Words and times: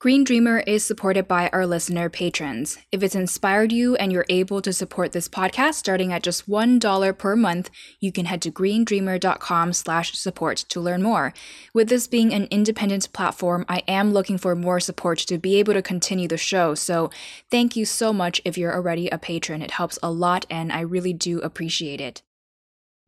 Green 0.00 0.22
Dreamer 0.22 0.60
is 0.60 0.84
supported 0.84 1.26
by 1.26 1.50
our 1.52 1.66
listener 1.66 2.08
patrons. 2.08 2.78
If 2.92 3.02
it's 3.02 3.16
inspired 3.16 3.72
you 3.72 3.96
and 3.96 4.12
you're 4.12 4.26
able 4.28 4.62
to 4.62 4.72
support 4.72 5.10
this 5.10 5.28
podcast 5.28 5.74
starting 5.74 6.12
at 6.12 6.22
just 6.22 6.48
$1 6.48 7.18
per 7.18 7.34
month, 7.34 7.68
you 7.98 8.12
can 8.12 8.26
head 8.26 8.40
to 8.42 8.52
greendreamer.com 8.52 9.72
slash 9.72 10.16
support 10.16 10.58
to 10.68 10.80
learn 10.80 11.02
more. 11.02 11.34
With 11.74 11.88
this 11.88 12.06
being 12.06 12.32
an 12.32 12.46
independent 12.48 13.12
platform, 13.12 13.64
I 13.68 13.82
am 13.88 14.12
looking 14.12 14.38
for 14.38 14.54
more 14.54 14.78
support 14.78 15.18
to 15.18 15.36
be 15.36 15.56
able 15.56 15.72
to 15.72 15.82
continue 15.82 16.28
the 16.28 16.36
show. 16.36 16.76
So 16.76 17.10
thank 17.50 17.74
you 17.74 17.84
so 17.84 18.12
much 18.12 18.40
if 18.44 18.56
you're 18.56 18.76
already 18.76 19.08
a 19.08 19.18
patron. 19.18 19.62
It 19.62 19.72
helps 19.72 19.98
a 20.00 20.12
lot 20.12 20.46
and 20.48 20.72
I 20.72 20.82
really 20.82 21.12
do 21.12 21.40
appreciate 21.40 22.00
it 22.00 22.22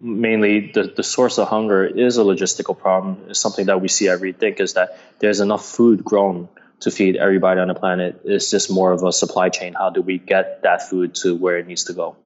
mainly 0.02 0.72
the, 0.72 0.84
the 0.96 1.02
source 1.02 1.38
of 1.38 1.46
hunger 1.46 1.84
is 1.84 2.16
a 2.16 2.22
logistical 2.22 2.76
problem. 2.76 3.26
It's 3.28 3.38
something 3.38 3.66
that 3.66 3.82
we 3.82 3.88
see 3.88 4.08
every 4.08 4.32
day 4.32 4.56
is 4.58 4.72
that 4.72 4.98
there's 5.18 5.40
enough 5.40 5.62
food 5.62 6.02
grown 6.02 6.48
to 6.80 6.90
feed 6.90 7.16
everybody 7.16 7.60
on 7.60 7.68
the 7.68 7.74
planet. 7.74 8.20
It's 8.24 8.50
just 8.50 8.70
more 8.70 8.92
of 8.92 9.02
a 9.02 9.12
supply 9.12 9.48
chain. 9.48 9.74
How 9.74 9.90
do 9.90 10.02
we 10.02 10.18
get 10.18 10.62
that 10.62 10.88
food 10.88 11.14
to 11.16 11.36
where 11.36 11.58
it 11.58 11.66
needs 11.66 11.84
to 11.84 11.92
go? 11.92 12.16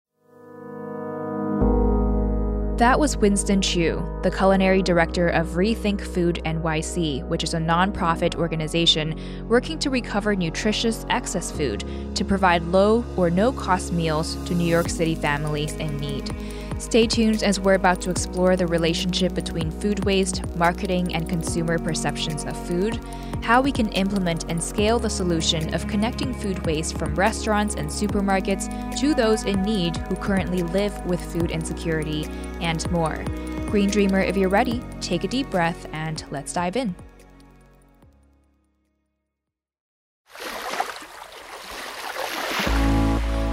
That 2.78 2.98
was 2.98 3.16
Winston 3.16 3.62
Chiu, 3.62 4.04
the 4.24 4.32
culinary 4.32 4.82
director 4.82 5.28
of 5.28 5.50
Rethink 5.50 6.00
Food 6.00 6.42
NYC, 6.44 7.24
which 7.28 7.44
is 7.44 7.54
a 7.54 7.58
nonprofit 7.58 8.34
organization 8.34 9.16
working 9.48 9.78
to 9.78 9.90
recover 9.90 10.34
nutritious 10.34 11.06
excess 11.08 11.52
food 11.52 11.84
to 12.16 12.24
provide 12.24 12.64
low 12.64 13.04
or 13.16 13.30
no 13.30 13.52
cost 13.52 13.92
meals 13.92 14.34
to 14.46 14.56
New 14.56 14.66
York 14.66 14.88
City 14.88 15.14
families 15.14 15.74
in 15.74 15.96
need. 15.98 16.34
Stay 16.78 17.06
tuned 17.06 17.44
as 17.44 17.60
we're 17.60 17.74
about 17.74 18.00
to 18.00 18.10
explore 18.10 18.56
the 18.56 18.66
relationship 18.66 19.34
between 19.34 19.70
food 19.70 20.04
waste, 20.04 20.44
marketing, 20.56 21.14
and 21.14 21.28
consumer 21.28 21.78
perceptions 21.78 22.44
of 22.44 22.56
food, 22.66 22.98
how 23.44 23.60
we 23.60 23.70
can 23.70 23.92
implement 23.92 24.46
and 24.48 24.62
scale 24.62 24.98
the 24.98 25.10
solution 25.10 25.74
of 25.74 25.86
connecting 25.86 26.32
food 26.32 26.64
waste 26.64 26.96
from 26.96 27.14
restaurants 27.14 27.74
and 27.74 27.90
supermarkets 27.90 28.98
to 28.98 29.14
those 29.14 29.44
in 29.44 29.62
need 29.62 29.94
who 30.08 30.16
currently 30.16 30.62
live 30.62 30.98
with 31.04 31.20
food 31.30 31.50
insecurity, 31.50 32.26
and 32.62 32.90
more. 32.90 33.22
Green 33.66 33.90
Dreamer, 33.90 34.20
if 34.20 34.34
you're 34.34 34.48
ready, 34.48 34.82
take 35.02 35.24
a 35.24 35.28
deep 35.28 35.50
breath 35.50 35.86
and 35.92 36.24
let's 36.30 36.54
dive 36.54 36.76
in. 36.76 36.94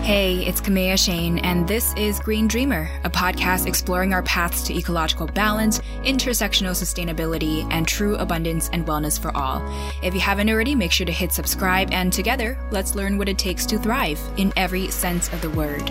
Hey, 0.03 0.43
it's 0.47 0.59
Kamea 0.59 0.95
Chayne, 0.95 1.39
and 1.43 1.67
this 1.67 1.93
is 1.93 2.19
Green 2.19 2.47
Dreamer, 2.47 2.89
a 3.03 3.09
podcast 3.09 3.67
exploring 3.67 4.13
our 4.13 4.23
paths 4.23 4.63
to 4.63 4.75
ecological 4.75 5.27
balance, 5.27 5.77
intersectional 6.03 6.71
sustainability, 6.71 7.71
and 7.71 7.87
true 7.87 8.15
abundance 8.15 8.67
and 8.73 8.83
wellness 8.87 9.21
for 9.21 9.29
all. 9.37 9.61
If 10.01 10.15
you 10.15 10.19
haven't 10.19 10.49
already, 10.49 10.73
make 10.73 10.91
sure 10.91 11.05
to 11.05 11.11
hit 11.11 11.31
subscribe, 11.31 11.91
and 11.91 12.11
together, 12.11 12.57
let's 12.71 12.95
learn 12.95 13.19
what 13.19 13.29
it 13.29 13.37
takes 13.37 13.63
to 13.67 13.77
thrive 13.77 14.19
in 14.37 14.51
every 14.57 14.89
sense 14.89 15.31
of 15.33 15.41
the 15.41 15.51
word. 15.51 15.89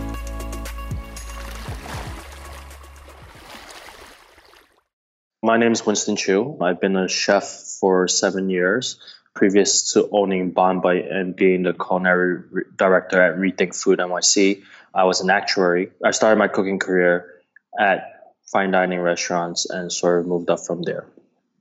My 5.41 5.57
name 5.57 5.71
is 5.71 5.87
Winston 5.87 6.17
Chiu. 6.17 6.59
I've 6.61 6.81
been 6.81 6.97
a 6.97 7.07
chef 7.07 7.45
for 7.79 8.09
seven 8.09 8.51
years 8.51 8.99
previous 9.35 9.93
to 9.93 10.09
owning 10.13 10.51
Bonbite 10.51 11.11
and 11.11 11.35
being 11.35 11.63
the 11.63 11.73
culinary 11.73 12.43
re- 12.51 12.63
director 12.77 13.21
at 13.23 13.37
Rethink 13.37 13.77
Food 13.77 13.99
NYC, 13.99 14.63
I 14.95 15.05
was 15.05 15.21
an 15.21 15.31
actuary. 15.31 15.91
I 16.05 16.11
started 16.11 16.37
my 16.37 16.49
cooking 16.49 16.79
career 16.79 17.35
at 17.79 18.35
fine 18.51 18.71
dining 18.73 19.01
restaurants 19.01 19.69
and 19.71 19.93
sort 19.93 20.21
of 20.21 20.27
moved 20.27 20.51
up 20.51 20.61
from 20.61 20.83
there. 20.83 21.07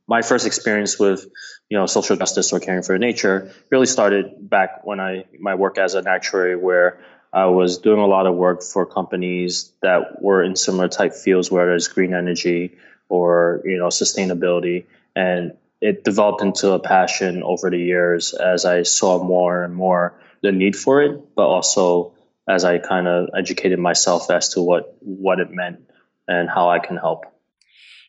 My 0.08 0.24
first 0.24 0.48
experience 0.48 0.98
with, 0.98 1.28
you 1.70 1.78
know, 1.78 1.86
social 1.86 2.16
justice 2.16 2.52
or 2.52 2.60
caring 2.60 2.82
for 2.82 2.98
nature 2.98 3.52
really 3.70 3.86
started 3.86 4.50
back 4.50 4.84
when 4.84 5.00
I 5.00 5.26
my 5.40 5.54
work 5.54 5.78
as 5.78 5.94
an 5.94 6.08
actuary, 6.08 6.56
where 6.56 7.00
I 7.32 7.46
was 7.46 7.78
doing 7.78 8.00
a 8.00 8.08
lot 8.08 8.26
of 8.26 8.34
work 8.34 8.64
for 8.64 8.88
companies 8.88 9.72
that 9.84 10.20
were 10.20 10.44
in 10.44 10.56
similar 10.56 10.88
type 10.88 11.14
fields, 11.14 11.52
whether 11.52 11.76
it's 11.76 11.88
green 11.88 12.16
energy 12.16 12.78
or 13.08 13.62
you 13.66 13.78
know 13.78 13.88
sustainability, 13.88 14.86
and 15.16 15.54
it 15.82 16.04
developed 16.04 16.42
into 16.42 16.72
a 16.72 16.80
passion 16.80 17.44
over 17.44 17.70
the 17.70 17.78
years 17.78 18.34
as 18.34 18.66
I 18.66 18.84
saw 18.84 19.24
more 19.24 19.64
and 19.64 19.74
more 19.74 20.20
the 20.42 20.52
need 20.52 20.76
for 20.76 21.02
it, 21.02 21.36
but 21.36 21.48
also 21.48 22.14
as 22.48 22.64
I 22.64 22.80
kind 22.80 23.08
of 23.08 23.30
educated 23.38 23.80
myself 23.80 24.30
as 24.32 24.50
to 24.50 24.62
what 24.62 24.98
what 25.00 25.40
it 25.40 25.52
meant 25.52 25.90
and 26.28 26.50
how 26.50 26.70
I 26.70 26.80
can 26.80 26.98
help. 26.98 27.26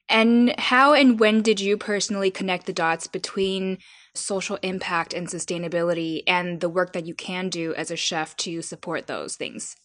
And 0.08 0.58
how 0.58 0.94
and 0.94 1.20
when 1.20 1.42
did 1.42 1.60
you 1.60 1.76
personally 1.76 2.31
connect 2.31 2.66
the 2.66 2.72
dots 2.72 3.06
between 3.06 3.78
social 4.14 4.58
impact 4.62 5.14
and 5.14 5.28
sustainability 5.28 6.22
and 6.26 6.60
the 6.60 6.69
work 6.69 6.92
that 6.94 7.06
you 7.06 7.14
can 7.14 7.48
do 7.48 7.75
as 7.75 7.92
a 7.92 7.97
chef 7.97 8.37
to 8.38 8.62
support 8.62 9.06
those 9.06 9.37
things? 9.37 9.76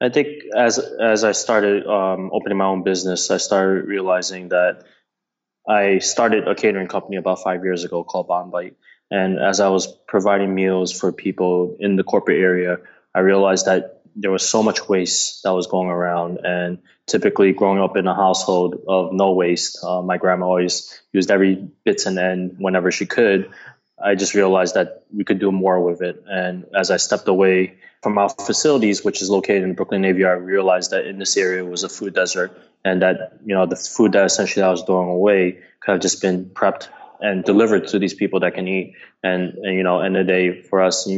I 0.00 0.08
think 0.10 0.28
as 0.54 0.78
as 0.78 1.24
I 1.24 1.32
started 1.32 1.86
um, 1.86 2.30
opening 2.32 2.58
my 2.58 2.66
own 2.66 2.82
business, 2.82 3.30
I 3.30 3.38
started 3.38 3.86
realizing 3.86 4.48
that 4.50 4.84
I 5.68 5.98
started 5.98 6.48
a 6.48 6.54
catering 6.54 6.88
company 6.88 7.16
about 7.16 7.42
five 7.42 7.64
years 7.64 7.84
ago 7.84 8.04
called 8.04 8.28
Bonbite. 8.28 8.76
And 9.10 9.38
as 9.38 9.60
I 9.60 9.68
was 9.68 9.86
providing 9.86 10.54
meals 10.54 10.92
for 10.92 11.12
people 11.12 11.76
in 11.80 11.96
the 11.96 12.04
corporate 12.04 12.40
area, 12.40 12.78
I 13.14 13.20
realized 13.20 13.66
that 13.66 14.02
there 14.16 14.30
was 14.30 14.48
so 14.48 14.62
much 14.62 14.88
waste 14.88 15.42
that 15.44 15.50
was 15.50 15.66
going 15.66 15.88
around. 15.88 16.40
And 16.44 16.78
typically, 17.06 17.52
growing 17.52 17.80
up 17.80 17.96
in 17.96 18.06
a 18.06 18.14
household 18.14 18.82
of 18.88 19.12
no 19.12 19.32
waste, 19.32 19.78
uh, 19.84 20.02
my 20.02 20.16
grandma 20.16 20.46
always 20.46 21.00
used 21.12 21.30
every 21.30 21.68
bits 21.84 22.06
and 22.06 22.18
end 22.18 22.56
whenever 22.58 22.90
she 22.90 23.06
could. 23.06 23.50
I 24.02 24.14
just 24.14 24.34
realized 24.34 24.74
that 24.74 25.04
we 25.14 25.24
could 25.24 25.38
do 25.38 25.52
more 25.52 25.80
with 25.80 26.02
it. 26.02 26.24
And 26.26 26.66
as 26.74 26.90
I 26.90 26.96
stepped 26.96 27.28
away 27.28 27.78
from 28.02 28.18
our 28.18 28.28
facilities, 28.28 29.04
which 29.04 29.20
is 29.22 29.28
located 29.28 29.62
in 29.62 29.74
Brooklyn 29.74 30.00
Navy, 30.00 30.24
I 30.24 30.32
realized 30.32 30.90
that 30.92 31.06
in 31.06 31.18
this 31.18 31.36
area 31.36 31.64
was 31.64 31.84
a 31.84 31.88
food 31.88 32.14
desert, 32.14 32.58
and 32.84 33.02
that 33.02 33.38
you 33.44 33.54
know 33.54 33.66
the 33.66 33.76
food 33.76 34.12
that 34.12 34.24
essentially 34.24 34.62
I 34.62 34.70
was 34.70 34.82
throwing 34.82 35.10
away 35.10 35.58
could 35.80 35.92
have 35.92 36.00
just 36.00 36.22
been 36.22 36.46
prepped 36.46 36.88
and 37.20 37.44
delivered 37.44 37.88
to 37.88 37.98
these 37.98 38.14
people 38.14 38.40
that 38.40 38.54
can 38.54 38.66
eat. 38.66 38.94
And, 39.22 39.54
and 39.54 39.76
you 39.76 39.82
know, 39.82 40.00
end 40.00 40.16
of 40.16 40.26
the 40.26 40.32
day, 40.32 40.62
for 40.62 40.80
us, 40.80 41.08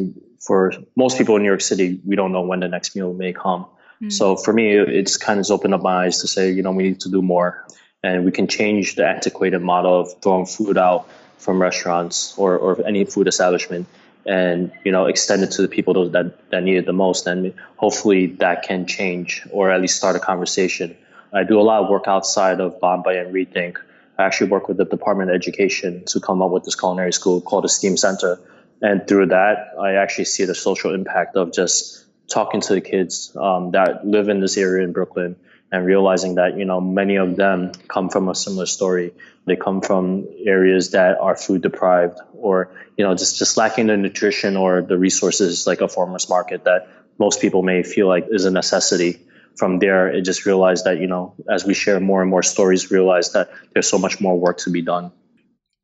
for 0.40 0.72
most 0.96 1.18
people 1.18 1.36
in 1.36 1.42
New 1.42 1.48
York 1.48 1.60
City, 1.60 2.00
we 2.04 2.16
don't 2.16 2.32
know 2.32 2.42
when 2.42 2.60
the 2.60 2.68
next 2.68 2.96
meal 2.96 3.12
may 3.12 3.32
come. 3.32 3.66
Mm. 4.02 4.12
So 4.12 4.36
for 4.36 4.52
me, 4.52 4.76
it's 4.76 5.16
kind 5.16 5.38
of 5.38 5.48
opened 5.50 5.74
up 5.74 5.82
my 5.82 6.06
eyes 6.06 6.20
to 6.22 6.26
say, 6.26 6.50
you 6.50 6.62
know, 6.62 6.72
we 6.72 6.82
need 6.82 7.00
to 7.00 7.10
do 7.10 7.22
more, 7.22 7.64
and 8.02 8.24
we 8.24 8.32
can 8.32 8.48
change 8.48 8.96
the 8.96 9.06
antiquated 9.06 9.62
model 9.62 10.00
of 10.00 10.20
throwing 10.20 10.46
food 10.46 10.76
out 10.76 11.08
from 11.42 11.60
restaurants 11.60 12.34
or, 12.38 12.56
or 12.56 12.86
any 12.86 13.04
food 13.04 13.26
establishment 13.26 13.86
and 14.24 14.70
you 14.84 14.92
know 14.92 15.06
extend 15.06 15.42
it 15.42 15.50
to 15.50 15.62
the 15.62 15.68
people 15.68 16.08
that 16.10 16.50
that 16.50 16.62
need 16.62 16.76
it 16.76 16.86
the 16.86 16.92
most. 16.92 17.26
And 17.26 17.54
hopefully 17.76 18.26
that 18.44 18.62
can 18.62 18.86
change 18.86 19.46
or 19.50 19.70
at 19.70 19.80
least 19.80 19.96
start 19.96 20.14
a 20.16 20.20
conversation. 20.20 20.96
I 21.32 21.44
do 21.44 21.60
a 21.60 21.62
lot 21.70 21.82
of 21.82 21.90
work 21.90 22.04
outside 22.06 22.60
of 22.60 22.78
Bonbite 22.78 23.16
and 23.16 23.34
rethink. 23.34 23.78
I 24.18 24.24
actually 24.24 24.50
work 24.50 24.68
with 24.68 24.76
the 24.76 24.84
department 24.84 25.30
of 25.30 25.36
education 25.36 26.04
to 26.06 26.20
come 26.20 26.42
up 26.42 26.50
with 26.50 26.64
this 26.64 26.76
culinary 26.76 27.12
school 27.12 27.40
called 27.40 27.64
the 27.64 27.68
steam 27.68 27.96
center. 27.96 28.38
And 28.80 29.06
through 29.06 29.26
that 29.26 29.74
i 29.80 29.94
actually 29.94 30.24
see 30.26 30.44
the 30.44 30.54
social 30.54 30.94
impact 30.94 31.36
of 31.36 31.52
just 31.52 32.04
talking 32.28 32.60
to 32.60 32.74
the 32.74 32.80
kids 32.80 33.36
um, 33.36 33.72
that 33.72 34.06
live 34.06 34.28
in 34.28 34.40
this 34.40 34.56
area 34.56 34.84
in 34.84 34.92
brooklyn 34.92 35.36
and 35.72 35.86
realizing 35.86 36.34
that 36.34 36.58
you 36.58 36.66
know 36.66 36.80
many 36.80 37.16
of 37.16 37.34
them 37.34 37.72
come 37.88 38.10
from 38.10 38.28
a 38.28 38.34
similar 38.34 38.66
story. 38.66 39.12
They 39.46 39.56
come 39.56 39.80
from 39.80 40.28
areas 40.46 40.90
that 40.90 41.18
are 41.18 41.34
food 41.34 41.62
deprived 41.62 42.20
or 42.34 42.70
you 42.96 43.04
know 43.04 43.14
just 43.14 43.38
just 43.38 43.56
lacking 43.56 43.86
the 43.86 43.96
nutrition 43.96 44.56
or 44.56 44.82
the 44.82 44.98
resources 44.98 45.66
like 45.66 45.80
a 45.80 45.88
farmers 45.88 46.28
market 46.28 46.64
that 46.64 46.88
most 47.18 47.40
people 47.40 47.62
may 47.62 47.82
feel 47.82 48.06
like 48.06 48.26
is 48.30 48.44
a 48.44 48.50
necessity. 48.50 49.20
From 49.56 49.78
there 49.78 50.08
it 50.08 50.22
just 50.22 50.46
realized 50.46 50.84
that 50.84 51.00
you 51.00 51.06
know 51.06 51.34
as 51.50 51.64
we 51.64 51.74
share 51.74 51.98
more 51.98 52.20
and 52.20 52.30
more 52.30 52.42
stories 52.42 52.90
realize 52.90 53.32
that 53.32 53.50
there's 53.72 53.88
so 53.88 53.98
much 53.98 54.20
more 54.20 54.38
work 54.38 54.58
to 54.58 54.70
be 54.70 54.82
done 54.82 55.12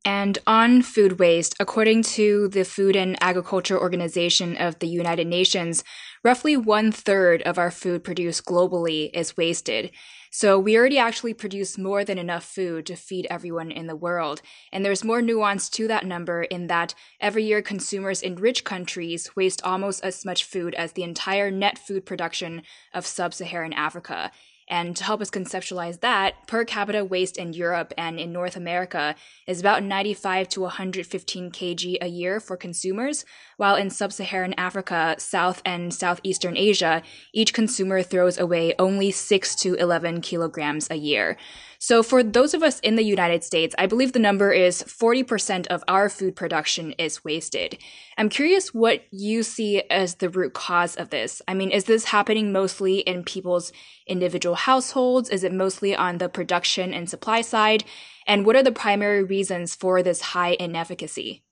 and 0.08 0.38
on 0.46 0.80
food 0.80 1.18
waste, 1.18 1.54
according 1.60 2.02
to 2.02 2.48
the 2.48 2.64
Food 2.64 2.96
and 2.96 3.14
Agriculture 3.22 3.78
Organization 3.78 4.56
of 4.56 4.78
the 4.78 4.88
United 4.88 5.26
Nations, 5.26 5.84
roughly 6.24 6.56
one 6.56 6.90
third 6.90 7.42
of 7.42 7.58
our 7.58 7.70
food 7.70 8.02
produced 8.02 8.46
globally 8.46 9.10
is 9.12 9.36
wasted. 9.36 9.90
So 10.30 10.58
we 10.58 10.78
already 10.78 10.96
actually 10.96 11.34
produce 11.34 11.76
more 11.76 12.06
than 12.06 12.16
enough 12.16 12.44
food 12.44 12.86
to 12.86 12.96
feed 12.96 13.26
everyone 13.28 13.70
in 13.70 13.86
the 13.86 13.94
world. 13.94 14.40
And 14.72 14.82
there's 14.82 15.04
more 15.04 15.20
nuance 15.20 15.68
to 15.70 15.86
that 15.88 16.06
number 16.06 16.42
in 16.42 16.68
that 16.68 16.94
every 17.20 17.44
year 17.44 17.60
consumers 17.60 18.22
in 18.22 18.36
rich 18.36 18.64
countries 18.64 19.36
waste 19.36 19.60
almost 19.62 20.02
as 20.02 20.24
much 20.24 20.42
food 20.42 20.74
as 20.74 20.92
the 20.92 21.02
entire 21.02 21.50
net 21.50 21.78
food 21.78 22.06
production 22.06 22.62
of 22.94 23.04
sub-Saharan 23.04 23.74
Africa. 23.74 24.32
And 24.68 24.94
to 24.96 25.04
help 25.04 25.22
us 25.22 25.30
conceptualize 25.30 26.00
that, 26.00 26.46
per 26.46 26.64
capita 26.64 27.04
waste 27.04 27.38
in 27.38 27.54
Europe 27.54 27.94
and 27.96 28.20
in 28.20 28.32
North 28.32 28.54
America 28.54 29.14
is 29.46 29.60
about 29.60 29.82
95 29.82 30.48
to 30.50 30.60
115 30.60 31.50
kg 31.50 31.96
a 32.02 32.06
year 32.06 32.38
for 32.38 32.56
consumers, 32.56 33.24
while 33.56 33.76
in 33.76 33.88
sub 33.88 34.12
Saharan 34.12 34.54
Africa, 34.58 35.16
South 35.18 35.62
and 35.64 35.92
Southeastern 35.94 36.56
Asia, 36.56 37.02
each 37.32 37.54
consumer 37.54 38.02
throws 38.02 38.38
away 38.38 38.74
only 38.78 39.10
6 39.10 39.54
to 39.56 39.74
11 39.74 40.20
kilograms 40.20 40.88
a 40.90 40.96
year. 40.96 41.38
So, 41.80 42.02
for 42.02 42.24
those 42.24 42.54
of 42.54 42.64
us 42.64 42.80
in 42.80 42.96
the 42.96 43.04
United 43.04 43.44
States, 43.44 43.72
I 43.78 43.86
believe 43.86 44.12
the 44.12 44.18
number 44.18 44.50
is 44.50 44.82
40% 44.82 45.68
of 45.68 45.84
our 45.86 46.08
food 46.08 46.34
production 46.34 46.90
is 46.98 47.24
wasted. 47.24 47.78
I'm 48.16 48.28
curious 48.28 48.74
what 48.74 49.04
you 49.12 49.44
see 49.44 49.82
as 49.88 50.16
the 50.16 50.28
root 50.28 50.54
cause 50.54 50.96
of 50.96 51.10
this. 51.10 51.40
I 51.46 51.54
mean, 51.54 51.70
is 51.70 51.84
this 51.84 52.06
happening 52.06 52.50
mostly 52.50 52.98
in 52.98 53.22
people's 53.22 53.70
individual 54.08 54.56
households? 54.56 55.30
Is 55.30 55.44
it 55.44 55.52
mostly 55.52 55.94
on 55.94 56.18
the 56.18 56.28
production 56.28 56.92
and 56.92 57.08
supply 57.08 57.42
side? 57.42 57.84
And 58.26 58.44
what 58.44 58.56
are 58.56 58.64
the 58.64 58.72
primary 58.72 59.22
reasons 59.22 59.76
for 59.76 60.02
this 60.02 60.20
high 60.20 60.56
inefficacy? 60.58 61.44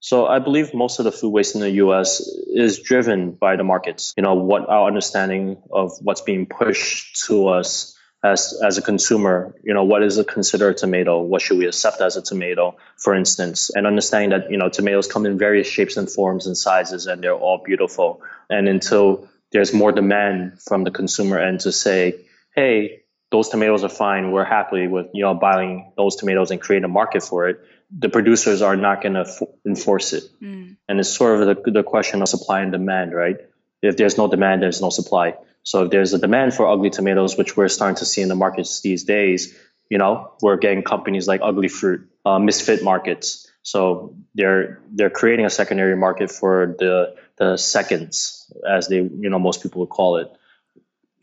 So 0.00 0.26
I 0.26 0.40
believe 0.40 0.74
most 0.74 0.98
of 0.98 1.06
the 1.06 1.12
food 1.12 1.30
waste 1.30 1.54
in 1.54 1.62
the 1.62 1.70
US 1.70 2.20
is 2.48 2.80
driven 2.80 3.32
by 3.32 3.56
the 3.56 3.64
markets. 3.64 4.12
You 4.14 4.22
know, 4.22 4.34
what 4.34 4.68
our 4.68 4.86
understanding 4.86 5.56
of 5.72 5.92
what's 6.02 6.20
being 6.20 6.46
pushed 6.46 7.24
to 7.26 7.48
us 7.48 7.97
as 8.22 8.58
as 8.64 8.78
a 8.78 8.82
consumer, 8.82 9.54
you 9.62 9.74
know, 9.74 9.84
what 9.84 10.02
is 10.02 10.18
a 10.18 10.24
considered 10.24 10.76
tomato? 10.76 11.22
What 11.22 11.40
should 11.40 11.58
we 11.58 11.66
accept 11.66 12.00
as 12.00 12.16
a 12.16 12.22
tomato, 12.22 12.76
for 12.96 13.14
instance? 13.14 13.70
And 13.70 13.86
understanding 13.86 14.30
that, 14.30 14.50
you 14.50 14.58
know, 14.58 14.68
tomatoes 14.68 15.06
come 15.06 15.24
in 15.24 15.38
various 15.38 15.68
shapes 15.68 15.96
and 15.96 16.10
forms 16.10 16.46
and 16.46 16.56
sizes 16.56 17.06
and 17.06 17.22
they're 17.22 17.34
all 17.34 17.62
beautiful. 17.64 18.22
And 18.50 18.68
until 18.68 19.28
there's 19.52 19.72
more 19.72 19.92
demand 19.92 20.60
from 20.60 20.84
the 20.84 20.90
consumer 20.90 21.38
end 21.38 21.60
to 21.60 21.72
say, 21.72 22.24
hey, 22.54 23.02
those 23.30 23.50
tomatoes 23.50 23.84
are 23.84 23.88
fine. 23.88 24.32
We're 24.32 24.44
happy 24.44 24.88
with, 24.88 25.06
you 25.14 25.22
know, 25.22 25.34
buying 25.34 25.92
those 25.96 26.16
tomatoes 26.16 26.50
and 26.50 26.60
create 26.60 26.82
a 26.84 26.88
market 26.88 27.22
for 27.22 27.48
it. 27.48 27.60
The 27.96 28.08
producers 28.08 28.62
are 28.62 28.76
not 28.76 29.02
going 29.02 29.14
to 29.14 29.20
f- 29.20 29.42
enforce 29.66 30.12
it. 30.12 30.24
Mm. 30.42 30.76
And 30.88 31.00
it's 31.00 31.10
sort 31.10 31.40
of 31.40 31.64
the, 31.64 31.70
the 31.70 31.82
question 31.82 32.20
of 32.20 32.28
supply 32.28 32.60
and 32.60 32.72
demand, 32.72 33.14
right? 33.14 33.36
If 33.80 33.96
there's 33.96 34.18
no 34.18 34.28
demand, 34.28 34.62
there's 34.62 34.80
no 34.80 34.90
supply. 34.90 35.36
So 35.62 35.84
if 35.84 35.90
there's 35.90 36.14
a 36.14 36.18
demand 36.18 36.54
for 36.54 36.66
ugly 36.68 36.90
tomatoes, 36.90 37.36
which 37.36 37.56
we're 37.56 37.68
starting 37.68 37.96
to 37.96 38.04
see 38.04 38.22
in 38.22 38.28
the 38.28 38.34
markets 38.34 38.80
these 38.80 39.04
days, 39.04 39.54
you 39.90 39.98
know, 39.98 40.32
we're 40.42 40.56
getting 40.56 40.82
companies 40.82 41.26
like 41.26 41.40
Ugly 41.42 41.68
Fruit, 41.68 42.08
uh, 42.24 42.38
misfit 42.38 42.82
markets. 42.82 43.50
So 43.62 44.16
they're 44.34 44.80
they're 44.90 45.10
creating 45.10 45.46
a 45.46 45.50
secondary 45.50 45.96
market 45.96 46.30
for 46.30 46.74
the 46.78 47.14
the 47.36 47.56
seconds, 47.56 48.50
as 48.68 48.88
they 48.88 48.96
you 48.96 49.30
know 49.30 49.38
most 49.38 49.62
people 49.62 49.80
would 49.80 49.90
call 49.90 50.16
it. 50.16 50.28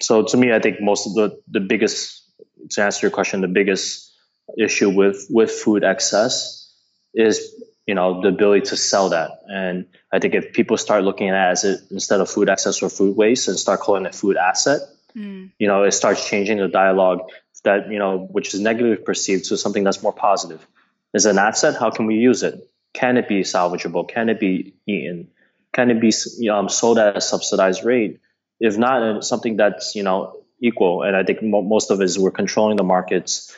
So 0.02 0.24
to 0.24 0.38
me, 0.38 0.54
I 0.54 0.60
think 0.60 0.82
most 0.82 1.08
of 1.08 1.14
the 1.14 1.42
the 1.48 1.60
biggest 1.60 2.24
to 2.72 2.84
answer 2.84 3.08
your 3.08 3.12
question, 3.12 3.42
the 3.42 3.48
biggest 3.48 4.12
issue 4.58 4.90
with 4.90 5.28
with 5.30 5.52
food 5.52 5.84
excess 5.84 6.72
is 7.14 7.52
you 7.86 7.96
know 7.96 8.22
the 8.22 8.30
ability 8.30 8.68
to 8.68 8.78
sell 8.78 9.10
that. 9.10 9.42
And 9.48 9.86
i 10.12 10.20
think 10.20 10.34
if 10.34 10.54
people 10.54 10.78
start 10.78 11.04
looking 11.04 11.30
at 11.30 11.36
it 11.36 11.52
as 11.52 11.64
it 11.64 11.80
instead 11.92 12.22
of 12.22 12.30
food 12.30 12.50
access 12.50 12.82
or 12.82 12.90
food 12.90 13.16
waste 13.16 13.48
and 13.48 13.58
start 13.58 13.80
calling 13.80 14.06
it 14.06 14.16
food 14.16 14.38
asset 14.38 14.82
mm. 15.16 15.52
you 15.60 15.68
know 15.68 15.84
it 15.84 15.92
starts 15.92 16.28
changing 16.28 16.58
the 16.58 16.68
dialogue 16.68 17.22
that 17.66 17.92
you 17.92 18.00
know 18.00 18.18
which 18.18 18.54
is 18.54 18.62
negatively 18.62 19.04
perceived 19.04 19.46
to 19.46 19.58
something 19.58 19.84
that's 19.84 20.02
more 20.02 20.14
positive. 20.14 20.66
Is 21.14 21.26
an 21.26 21.38
asset? 21.38 21.76
How 21.78 21.92
can 21.92 22.06
we 22.06 22.16
use 22.16 22.44
it? 22.44 22.70
Can 22.94 23.18
it 23.18 23.28
be 23.28 23.42
salvageable? 23.42 24.08
Can 24.08 24.30
it 24.30 24.40
be 24.40 24.76
eaten? 24.88 25.30
Can 25.74 25.92
it 25.92 26.00
be 26.00 26.14
um, 26.50 26.70
sold 26.70 26.98
at 26.98 27.18
a 27.18 27.22
subsidized 27.22 27.84
rate? 27.84 28.22
If 28.60 28.78
not 28.78 29.26
something 29.26 29.58
that's 29.58 29.96
you 29.96 30.04
know 30.04 30.38
equal. 30.62 31.04
And 31.04 31.16
i 31.16 31.24
think 31.24 31.44
mo- 31.44 31.62
most 31.62 31.92
of 31.92 32.00
it 32.00 32.06
is 32.06 32.18
we're 32.18 32.32
controlling 32.32 32.78
the 32.78 32.84
markets 32.84 33.54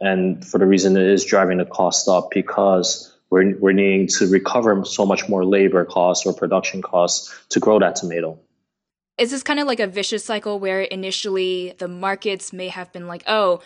and 0.00 0.44
for 0.44 0.58
the 0.58 0.66
reason 0.66 0.96
it 0.96 1.06
is 1.06 1.24
driving 1.24 1.58
the 1.58 1.64
cost 1.64 2.08
up 2.08 2.28
because 2.30 3.16
we're, 3.30 3.56
we're 3.58 3.72
needing 3.72 4.08
to 4.08 4.26
recover 4.28 4.84
so 4.84 5.06
much 5.06 5.28
more 5.28 5.44
labor 5.44 5.84
costs 5.84 6.26
or 6.26 6.32
production 6.32 6.82
costs 6.82 7.32
to 7.50 7.60
grow 7.60 7.78
that 7.78 7.96
tomato. 7.96 8.38
Is 9.18 9.30
this 9.30 9.42
kind 9.42 9.60
of 9.60 9.66
like 9.66 9.80
a 9.80 9.86
vicious 9.86 10.24
cycle 10.24 10.58
where 10.58 10.80
initially 10.80 11.74
the 11.78 11.88
markets 11.88 12.52
may 12.52 12.68
have 12.68 12.92
been 12.92 13.06
like, 13.06 13.22
oh, 13.26 13.60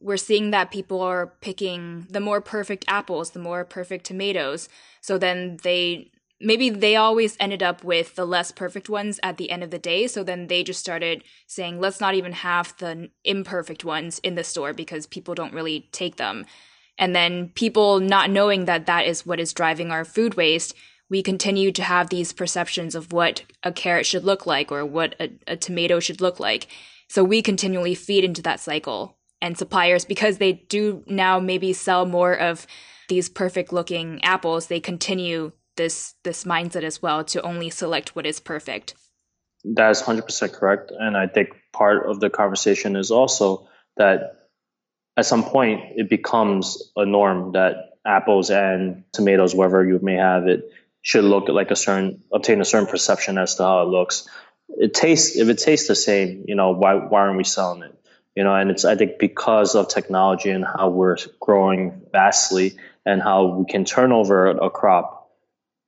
we're 0.00 0.16
seeing 0.16 0.50
that 0.50 0.70
people 0.70 1.00
are 1.02 1.34
picking 1.40 2.06
the 2.08 2.20
more 2.20 2.40
perfect 2.40 2.84
apples, 2.88 3.30
the 3.30 3.38
more 3.38 3.64
perfect 3.64 4.06
tomatoes. 4.06 4.68
So 5.00 5.18
then 5.18 5.58
they 5.62 6.10
maybe 6.40 6.70
they 6.70 6.96
always 6.96 7.36
ended 7.38 7.62
up 7.62 7.84
with 7.84 8.14
the 8.14 8.24
less 8.24 8.50
perfect 8.50 8.88
ones 8.88 9.20
at 9.22 9.36
the 9.36 9.50
end 9.50 9.62
of 9.62 9.70
the 9.70 9.78
day. 9.78 10.06
So 10.06 10.24
then 10.24 10.46
they 10.46 10.64
just 10.64 10.80
started 10.80 11.22
saying, 11.46 11.80
let's 11.80 12.00
not 12.00 12.14
even 12.14 12.32
have 12.32 12.74
the 12.78 13.10
imperfect 13.24 13.84
ones 13.84 14.20
in 14.20 14.36
the 14.36 14.44
store 14.44 14.72
because 14.72 15.06
people 15.06 15.34
don't 15.34 15.52
really 15.52 15.88
take 15.92 16.16
them. 16.16 16.46
And 17.00 17.16
then 17.16 17.48
people 17.54 17.98
not 17.98 18.30
knowing 18.30 18.66
that 18.66 18.84
that 18.86 19.06
is 19.06 19.24
what 19.24 19.40
is 19.40 19.54
driving 19.54 19.90
our 19.90 20.04
food 20.04 20.34
waste, 20.34 20.74
we 21.08 21.22
continue 21.22 21.72
to 21.72 21.82
have 21.82 22.10
these 22.10 22.32
perceptions 22.32 22.94
of 22.94 23.10
what 23.10 23.42
a 23.62 23.72
carrot 23.72 24.04
should 24.04 24.22
look 24.22 24.46
like 24.46 24.70
or 24.70 24.84
what 24.84 25.16
a, 25.18 25.30
a 25.48 25.56
tomato 25.56 25.98
should 25.98 26.20
look 26.20 26.38
like. 26.38 26.68
So 27.08 27.24
we 27.24 27.40
continually 27.40 27.94
feed 27.94 28.22
into 28.22 28.42
that 28.42 28.60
cycle. 28.60 29.16
And 29.42 29.56
suppliers, 29.56 30.04
because 30.04 30.36
they 30.36 30.52
do 30.52 31.02
now 31.06 31.40
maybe 31.40 31.72
sell 31.72 32.04
more 32.04 32.34
of 32.34 32.66
these 33.08 33.30
perfect 33.30 33.72
looking 33.72 34.22
apples, 34.22 34.66
they 34.66 34.78
continue 34.78 35.52
this 35.76 36.14
this 36.24 36.44
mindset 36.44 36.82
as 36.82 37.00
well 37.00 37.24
to 37.24 37.40
only 37.40 37.70
select 37.70 38.14
what 38.14 38.26
is 38.26 38.38
perfect. 38.38 38.94
That 39.64 39.90
is 39.90 40.02
100% 40.02 40.52
correct. 40.52 40.92
And 40.96 41.16
I 41.16 41.26
think 41.26 41.48
part 41.72 42.06
of 42.06 42.20
the 42.20 42.28
conversation 42.28 42.96
is 42.96 43.10
also 43.10 43.66
that 43.96 44.39
at 45.16 45.26
some 45.26 45.44
point 45.44 45.80
it 45.96 46.08
becomes 46.08 46.92
a 46.96 47.04
norm 47.04 47.52
that 47.52 47.90
apples 48.04 48.50
and 48.50 49.04
tomatoes, 49.12 49.54
wherever 49.54 49.86
you 49.86 49.98
may 50.02 50.16
have 50.16 50.46
it, 50.46 50.70
should 51.02 51.24
look 51.24 51.48
like 51.48 51.70
a 51.70 51.76
certain 51.76 52.22
obtain 52.32 52.60
a 52.60 52.64
certain 52.64 52.86
perception 52.86 53.38
as 53.38 53.56
to 53.56 53.62
how 53.62 53.82
it 53.82 53.88
looks. 53.88 54.28
It 54.68 54.94
tastes 54.94 55.36
if 55.36 55.48
it 55.48 55.58
tastes 55.58 55.88
the 55.88 55.94
same, 55.94 56.44
you 56.46 56.54
know, 56.54 56.72
why 56.72 56.94
why 56.94 57.20
aren't 57.20 57.36
we 57.36 57.44
selling 57.44 57.82
it? 57.82 57.94
You 58.36 58.44
know, 58.44 58.54
and 58.54 58.70
it's 58.70 58.84
I 58.84 58.96
think 58.96 59.18
because 59.18 59.74
of 59.74 59.88
technology 59.88 60.50
and 60.50 60.64
how 60.64 60.90
we're 60.90 61.16
growing 61.40 62.02
vastly 62.12 62.76
and 63.04 63.22
how 63.22 63.46
we 63.46 63.64
can 63.64 63.84
turn 63.84 64.12
over 64.12 64.48
a 64.48 64.70
crop 64.70 65.30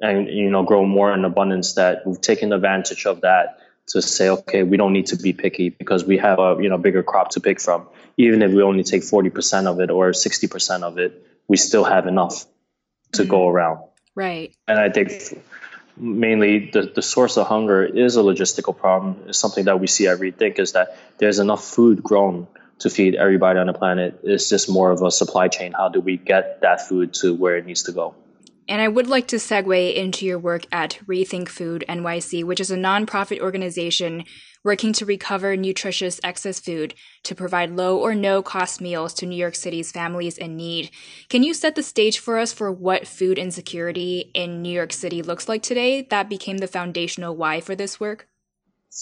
and 0.01 0.29
you 0.29 0.51
know 0.51 0.65
grow 0.65 0.85
more 0.85 1.13
in 1.13 1.25
abundance 1.25 1.75
that 1.75 2.07
we've 2.07 2.21
taken 2.21 2.53
advantage 2.53 3.07
of 3.07 3.21
that 3.21 3.59
to 3.89 4.01
say, 4.01 4.29
okay, 4.29 4.63
we 4.63 4.77
don't 4.77 4.93
need 4.93 5.07
to 5.07 5.17
be 5.17 5.33
picky 5.33 5.69
because 5.69 6.05
we 6.05 6.19
have 6.19 6.39
a 6.39 6.57
you 6.61 6.69
know 6.69 6.79
bigger 6.79 7.03
crop 7.03 7.31
to 7.31 7.41
pick 7.41 7.61
from. 7.61 7.87
Even 8.17 8.43
if 8.43 8.53
we 8.53 8.63
only 8.63 8.85
take 8.85 9.05
forty 9.05 9.31
percent 9.31 9.67
of 9.67 9.81
it 9.81 9.91
or 9.91 10.13
sixty 10.13 10.47
percent 10.47 10.85
of 10.85 10.99
it, 10.99 11.27
we 11.49 11.57
still 11.57 11.85
have 11.85 12.07
enough 12.07 12.45
to 13.13 13.23
mm-hmm. 13.23 13.31
go 13.31 13.49
around. 13.49 13.81
Right. 14.15 14.55
And 14.69 14.79
I 14.79 14.91
think 14.91 15.13
mainly 15.97 16.71
the, 16.71 16.93
the 16.95 17.03
source 17.03 17.37
of 17.37 17.47
hunger 17.47 17.85
is 17.85 18.17
a 18.17 18.21
logistical 18.21 18.77
problem. 18.77 19.25
It's 19.29 19.39
something 19.39 19.65
that 19.65 19.81
we 19.81 19.87
see 19.87 20.07
every 20.07 20.31
day 20.31 20.53
is 20.57 20.73
that 20.73 20.97
there's 21.19 21.39
enough 21.39 21.65
food 21.65 22.03
grown 22.03 22.47
to 22.81 22.91
feed 22.91 23.15
everybody 23.15 23.59
on 23.59 23.67
the 23.67 23.73
planet. 23.73 24.21
It's 24.23 24.49
just 24.49 24.69
more 24.69 24.91
of 24.91 25.03
a 25.03 25.11
supply 25.11 25.49
chain. 25.49 25.73
How 25.73 25.89
do 25.89 26.01
we 26.01 26.17
get 26.17 26.63
that 26.63 26.89
food 26.89 27.15
to 27.15 27.35
where 27.35 27.57
it 27.57 27.67
needs 27.67 27.85
to 27.85 27.93
go? 27.93 28.15
And 28.69 28.81
I 28.81 28.89
would 28.89 29.07
like 29.07 29.29
to 29.29 29.37
segue 29.37 29.95
into 29.95 30.25
your 30.25 30.39
work 30.39 30.67
at 30.73 30.99
Rethink 31.07 31.49
Food 31.49 31.85
NYC, 31.89 32.45
which 32.45 32.61
is 32.61 32.71
a 32.71 32.77
nonprofit 32.77 33.41
organization 33.41 34.25
working 34.65 34.93
to 34.95 35.07
recover 35.07 35.57
nutritious 35.57 36.21
excess 36.23 36.61
food 36.61 36.95
to 37.25 37.35
provide 37.35 37.71
low 37.71 37.99
or 37.99 38.15
no 38.15 38.43
cost 38.43 38.81
meals 38.81 39.15
to 39.15 39.27
New 39.27 39.37
York 39.37 39.55
City's 39.55 39.93
families 39.93 40.39
in 40.39 40.57
need. 40.57 40.91
Can 41.29 41.43
you 41.43 41.55
set 41.55 41.75
the 41.75 41.83
stage 41.83 42.19
for 42.19 42.39
us 42.39 42.53
for 42.53 42.71
what 42.71 43.07
food 43.07 43.39
insecurity 43.39 44.31
in 44.35 44.63
New 44.63 44.73
York 44.73 44.93
City 44.93 45.23
looks 45.23 45.49
like 45.49 45.63
today? 45.63 46.03
That 46.11 46.29
became 46.29 46.59
the 46.59 46.67
foundational 46.67 47.37
why 47.37 47.61
for 47.61 47.75
this 47.75 47.99
work. 47.99 48.29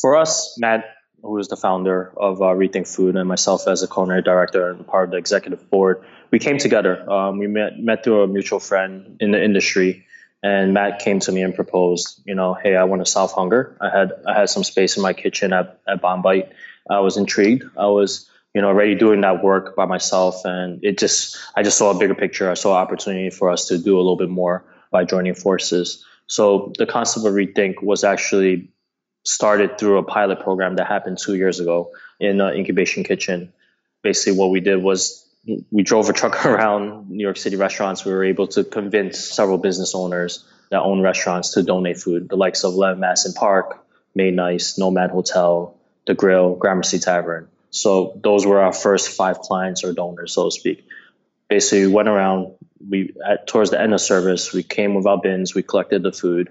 For 0.01 0.17
us, 0.17 0.57
Matt, 0.59 0.85
who 1.23 1.37
is 1.39 1.49
the 1.49 1.57
founder 1.57 2.13
of 2.17 2.41
uh, 2.41 2.47
Rethink 2.47 2.89
Food, 2.89 3.17
and 3.17 3.29
myself 3.29 3.69
as 3.69 3.83
a 3.83 3.89
culinary 3.89 4.23
director 4.23 4.71
and 4.71 4.87
part 4.87 5.05
of 5.05 5.11
the 5.11 5.19
executive 5.19 5.69
board, 5.69 6.05
we 6.31 6.39
came 6.39 6.59
together. 6.59 7.11
Um, 7.11 7.39
we 7.39 7.47
met 7.47 7.79
met 7.79 8.05
through 8.05 8.23
a 8.23 8.27
mutual 8.27 8.61
friend 8.61 9.17
in 9.21 9.33
the 9.33 9.43
industry, 9.43 10.07
and 10.43 10.73
Matt 10.73 11.01
came 11.01 11.21
to 11.21 11.33
me 11.33 11.43
and 11.43 11.55
proposed, 11.55 12.23
you 12.25 12.35
know, 12.35 12.55
hey, 12.55 12.75
I 12.77 12.85
want 12.85 13.05
to 13.05 13.11
solve 13.11 13.33
hunger. 13.33 13.77
I 13.81 13.91
had 13.91 14.13
I 14.27 14.39
had 14.39 14.49
some 14.49 14.65
space 14.65 14.97
in 14.97 15.03
my 15.03 15.13
kitchen 15.13 15.53
at 15.53 15.81
at 15.87 16.01
Bonbite. 16.01 16.51
I 16.89 17.01
was 17.01 17.17
intrigued. 17.17 17.65
I 17.77 17.87
was 17.87 18.29
you 18.55 18.63
know 18.63 18.69
already 18.69 18.95
doing 18.95 19.21
that 19.21 19.45
work 19.45 19.77
by 19.77 19.85
myself, 19.85 20.45
and 20.45 20.83
it 20.83 20.99
just 20.99 21.37
I 21.55 21.63
just 21.63 21.77
saw 21.77 21.91
a 21.91 21.99
bigger 21.99 22.15
picture. 22.15 22.51
I 22.51 22.55
saw 22.55 22.75
opportunity 22.75 23.31
for 23.31 23.51
us 23.51 23.69
to 23.69 23.79
do 23.79 23.97
a 23.97 24.03
little 24.03 24.17
bit 24.17 24.31
more 24.31 24.65
by 24.91 25.05
joining 25.05 25.35
forces. 25.35 26.05
So 26.27 26.73
the 26.79 26.87
concept 26.87 27.27
of 27.27 27.33
rethink 27.33 27.83
was 27.83 28.05
actually 28.05 28.71
started 29.25 29.79
through 29.79 29.99
a 29.99 30.03
pilot 30.03 30.41
program 30.41 30.77
that 30.77 30.87
happened 30.87 31.19
two 31.19 31.35
years 31.35 31.61
ago 31.61 31.93
in 32.19 32.41
an 32.41 32.55
incubation 32.55 33.05
kitchen. 33.05 33.53
Basically, 34.03 34.39
what 34.39 34.51
we 34.51 34.61
did 34.61 34.83
was 34.83 35.29
we 35.45 35.83
drove 35.83 36.09
a 36.09 36.13
truck 36.13 36.45
around 36.47 37.11
New 37.11 37.23
York 37.23 37.37
City 37.37 37.57
restaurants. 37.57 38.05
We 38.05 38.13
were 38.13 38.25
able 38.25 38.49
to 38.49 38.65
convince 38.65 39.19
several 39.19 39.59
business 39.59 39.95
owners 39.95 40.45
that 40.71 40.83
own 40.83 41.01
restaurants 41.01 41.55
to 41.55 41.63
donate 41.63 41.99
food, 41.99 42.29
the 42.29 42.37
likes 42.37 42.65
of 42.65 42.75
Eleven 42.75 43.01
Madison 43.01 43.33
Park, 43.33 43.85
Made 44.15 44.35
Nice, 44.35 44.79
Nomad 44.79 45.11
Hotel, 45.11 45.77
The 46.07 46.15
Grill, 46.15 46.55
Gramercy 46.55 46.99
Tavern. 46.99 47.49
So 47.71 48.19
those 48.23 48.47
were 48.47 48.61
our 48.61 48.73
first 48.73 49.11
five 49.11 49.39
clients 49.39 49.85
or 49.85 49.93
donors, 49.93 50.35
so 50.35 50.45
to 50.45 50.51
speak. 50.51 50.87
Basically, 51.49 51.87
we 51.87 51.93
went 51.93 52.09
around. 52.09 52.55
We 52.89 53.15
at, 53.27 53.47
towards 53.47 53.71
the 53.71 53.81
end 53.81 53.95
of 53.95 54.01
service, 54.01 54.53
we 54.53 54.63
came 54.63 54.95
with 54.95 55.07
our 55.07 55.21
bins. 55.21 55.55
We 55.55 55.63
collected 55.63 56.03
the 56.03 56.13
food. 56.13 56.51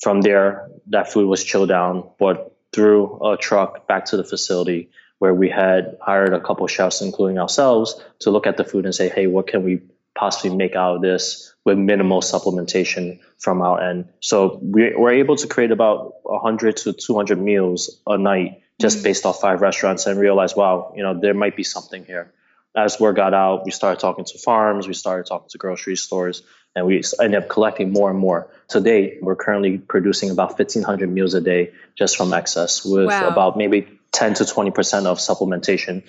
From 0.00 0.20
there, 0.20 0.68
that 0.88 1.12
food 1.12 1.28
was 1.28 1.42
chilled 1.42 1.70
down, 1.70 2.08
brought 2.18 2.52
through 2.72 3.32
a 3.32 3.36
truck 3.36 3.86
back 3.88 4.06
to 4.06 4.16
the 4.16 4.24
facility 4.24 4.90
where 5.18 5.34
we 5.34 5.48
had 5.48 5.98
hired 6.00 6.32
a 6.32 6.40
couple 6.40 6.66
chefs, 6.66 7.00
including 7.00 7.38
ourselves, 7.38 8.00
to 8.20 8.30
look 8.30 8.46
at 8.46 8.56
the 8.56 8.64
food 8.64 8.84
and 8.84 8.94
say, 8.94 9.08
hey, 9.08 9.26
what 9.26 9.46
can 9.46 9.64
we 9.64 9.80
possibly 10.14 10.56
make 10.56 10.74
out 10.74 10.96
of 10.96 11.02
this 11.02 11.54
with 11.64 11.78
minimal 11.78 12.20
supplementation 12.20 13.20
from 13.38 13.62
our 13.62 13.80
end? 13.80 14.08
So 14.20 14.58
we 14.62 14.94
were 14.94 15.12
able 15.12 15.36
to 15.36 15.46
create 15.46 15.70
about 15.70 16.14
100 16.24 16.76
to 16.78 16.92
200 16.92 17.38
meals 17.40 18.00
a 18.06 18.16
night 18.16 18.62
just 18.80 18.98
mm-hmm. 18.98 19.04
based 19.04 19.26
off 19.26 19.40
five 19.40 19.60
restaurants 19.60 20.06
and 20.06 20.18
realize, 20.18 20.54
wow, 20.54 20.92
you 20.96 21.02
know, 21.02 21.18
there 21.18 21.34
might 21.34 21.56
be 21.56 21.64
something 21.64 22.04
here. 22.04 22.32
As 22.76 23.00
word 23.00 23.16
got 23.16 23.34
out, 23.34 23.64
we 23.64 23.72
started 23.72 23.98
talking 24.00 24.24
to 24.24 24.38
farms, 24.38 24.86
we 24.86 24.94
started 24.94 25.26
talking 25.26 25.48
to 25.50 25.58
grocery 25.58 25.96
stores, 25.96 26.42
and 26.78 26.86
we 26.86 27.02
end 27.20 27.34
up 27.34 27.48
collecting 27.48 27.92
more 27.92 28.10
and 28.10 28.18
more. 28.18 28.48
Today, 28.68 29.18
we're 29.20 29.36
currently 29.36 29.78
producing 29.78 30.30
about 30.30 30.58
1,500 30.58 31.10
meals 31.10 31.34
a 31.34 31.40
day 31.40 31.72
just 31.96 32.16
from 32.16 32.32
excess, 32.32 32.84
with 32.84 33.06
wow. 33.06 33.28
about 33.28 33.56
maybe 33.56 33.88
10 34.12 34.34
to 34.34 34.44
20 34.44 34.70
percent 34.70 35.06
of 35.06 35.18
supplementation, 35.18 36.02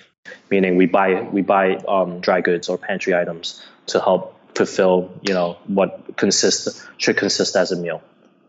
meaning 0.50 0.76
we 0.76 0.86
buy 0.86 1.22
we 1.22 1.42
buy 1.42 1.76
um, 1.76 2.20
dry 2.20 2.40
goods 2.40 2.68
or 2.68 2.78
pantry 2.78 3.14
items 3.14 3.62
to 3.86 4.00
help 4.00 4.36
fulfill 4.54 5.12
you 5.22 5.34
know 5.34 5.58
what 5.66 6.16
consist 6.16 6.86
should 6.96 7.16
consist 7.16 7.56
as 7.56 7.72
a 7.72 7.76
meal. 7.76 8.02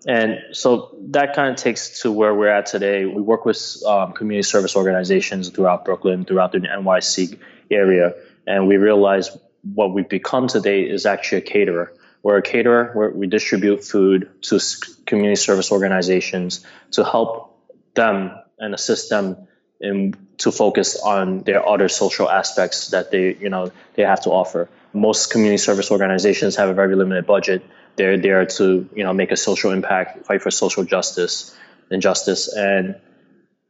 And 0.07 0.39
so 0.53 0.95
that 1.09 1.35
kind 1.35 1.51
of 1.51 1.57
takes 1.57 2.01
to 2.01 2.11
where 2.11 2.33
we're 2.33 2.47
at 2.47 2.65
today. 2.65 3.05
We 3.05 3.21
work 3.21 3.45
with 3.45 3.83
um, 3.85 4.13
community 4.13 4.43
service 4.43 4.75
organizations 4.75 5.49
throughout 5.49 5.85
Brooklyn, 5.85 6.25
throughout 6.25 6.53
the 6.53 6.59
NYC 6.59 7.37
area, 7.69 8.15
and 8.47 8.67
we 8.67 8.77
realize 8.77 9.29
what 9.61 9.93
we've 9.93 10.09
become 10.09 10.47
today 10.47 10.83
is 10.83 11.05
actually 11.05 11.39
a 11.39 11.41
caterer. 11.41 11.93
We're 12.23 12.37
a 12.37 12.41
caterer 12.41 12.91
where 12.93 13.09
we 13.09 13.27
distribute 13.27 13.83
food 13.83 14.29
to 14.43 14.59
community 15.05 15.35
service 15.35 15.71
organizations 15.71 16.65
to 16.91 17.03
help 17.03 17.57
them 17.95 18.31
and 18.59 18.73
assist 18.73 19.09
them 19.09 19.47
in 19.79 20.15
to 20.37 20.51
focus 20.51 20.99
on 20.99 21.41
their 21.41 21.67
other 21.67 21.89
social 21.89 22.29
aspects 22.29 22.89
that 22.89 23.11
they 23.11 23.33
you 23.33 23.49
know 23.49 23.71
they 23.95 24.03
have 24.03 24.21
to 24.21 24.29
offer. 24.29 24.69
Most 24.93 25.31
community 25.31 25.57
service 25.57 25.89
organizations 25.91 26.55
have 26.57 26.69
a 26.69 26.73
very 26.73 26.95
limited 26.95 27.25
budget. 27.25 27.63
They're 27.95 28.17
there 28.17 28.45
to 28.45 28.87
you 28.95 29.03
know 29.03 29.13
make 29.13 29.31
a 29.31 29.37
social 29.37 29.71
impact, 29.71 30.25
fight 30.25 30.41
for 30.41 30.51
social 30.51 30.83
justice 30.83 31.55
and 31.89 32.01
justice, 32.01 32.53
and 32.53 32.95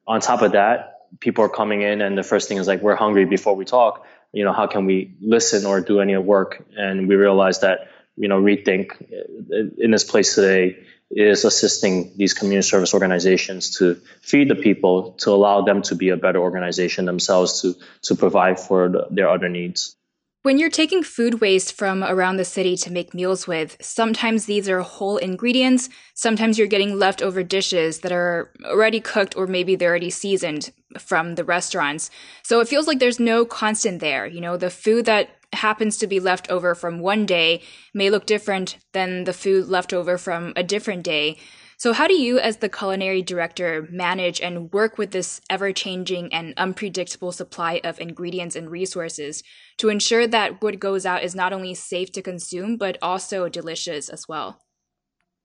on 0.06 0.20
top 0.20 0.42
of 0.42 0.52
that, 0.54 1.08
people 1.20 1.46
are 1.46 1.50
coming 1.50 1.82
in 1.82 2.02
and 2.02 2.18
the 2.18 2.24
first 2.24 2.48
thing 2.48 2.58
is 2.58 2.68
like 2.68 2.82
we're 2.82 2.96
hungry 2.96 3.26
before 3.26 3.56
we 3.56 3.66
talk. 3.66 4.06
You 4.34 4.44
know 4.44 4.54
how 4.54 4.68
can 4.68 4.86
we 4.86 5.14
listen 5.22 5.66
or 5.66 5.82
do 5.82 6.00
any 6.02 6.18
work? 6.18 6.66
And 6.78 7.08
we 7.08 7.16
realize 7.16 7.62
that 7.62 7.90
you 8.18 8.28
know 8.28 8.42
rethink 8.42 9.02
uh, 9.02 9.70
in 9.78 9.92
this 9.92 10.04
place 10.04 10.36
today 10.36 10.78
is 11.14 11.44
assisting 11.44 12.14
these 12.16 12.34
community 12.34 12.68
service 12.68 12.94
organizations 12.94 13.78
to 13.78 13.96
feed 14.22 14.50
the 14.50 14.56
people, 14.56 15.12
to 15.20 15.32
allow 15.32 15.62
them 15.62 15.82
to 15.84 15.96
be 15.96 16.10
a 16.10 16.18
better 16.18 16.40
organization 16.40 17.06
themselves, 17.06 17.62
to, 17.62 17.76
to 18.02 18.16
provide 18.16 18.60
for 18.60 18.90
the, 18.90 19.08
their 19.10 19.30
other 19.30 19.50
needs. 19.50 19.96
When 20.44 20.58
you're 20.58 20.72
taking 20.72 21.04
food 21.04 21.40
waste 21.40 21.74
from 21.74 22.04
around 22.04 22.38
the 22.38 22.46
city 22.46 22.76
to 22.78 22.92
make 22.92 23.14
meals 23.14 23.46
with, 23.46 23.78
sometimes 23.80 24.46
these 24.46 24.68
are 24.68 24.80
whole 24.80 25.18
ingredients. 25.18 25.88
Sometimes 26.16 26.58
you're 26.58 26.68
getting 26.68 26.98
leftover 26.98 27.44
dishes 27.44 28.00
that 28.00 28.12
are 28.12 28.52
already 28.66 29.00
cooked 29.00 29.38
or 29.38 29.46
maybe 29.46 29.76
they're 29.76 29.90
already 29.90 30.10
seasoned 30.10 30.72
from 30.98 31.36
the 31.36 31.44
restaurants. 31.44 32.10
So 32.42 32.60
it 32.60 32.68
feels 32.68 32.88
like 32.88 32.98
there's 32.98 33.20
no 33.20 33.46
constant 33.46 34.00
there. 34.00 34.26
You 34.26 34.42
know, 34.42 34.58
the 34.58 34.72
food 34.72 35.06
that 35.06 35.30
happens 35.54 35.98
to 35.98 36.08
be 36.08 36.20
left 36.20 36.50
over 36.50 36.76
from 36.76 37.00
one 37.00 37.26
day 37.26 37.62
may 37.94 38.10
look 38.10 38.26
different 38.26 38.78
than 38.94 39.26
the 39.26 39.34
food 39.34 39.68
left 39.68 39.94
over 39.94 40.18
from 40.18 40.54
a 40.56 40.64
different 40.64 41.04
day. 41.04 41.38
So, 41.78 41.94
how 41.94 42.08
do 42.08 42.14
you, 42.14 42.38
as 42.38 42.58
the 42.58 42.70
culinary 42.70 43.24
director, 43.24 43.88
manage 43.90 44.40
and 44.40 44.72
work 44.72 45.00
with 45.00 45.10
this 45.10 45.42
ever 45.50 45.74
changing 45.74 46.32
and 46.32 46.54
unpredictable 46.56 47.32
supply 47.32 47.82
of 47.84 48.00
ingredients 48.00 48.56
and 48.56 48.70
resources 48.70 49.42
to 49.78 49.90
ensure 49.90 50.28
that 50.28 50.62
what 50.62 50.80
goes 50.80 51.08
out 51.08 51.24
is 51.24 51.34
not 51.34 51.54
only 51.54 51.74
safe 51.74 52.12
to 52.12 52.22
consume, 52.22 52.78
but 52.78 53.00
also 53.02 53.50
delicious 53.50 54.10
as 54.10 54.28
well? 54.30 54.62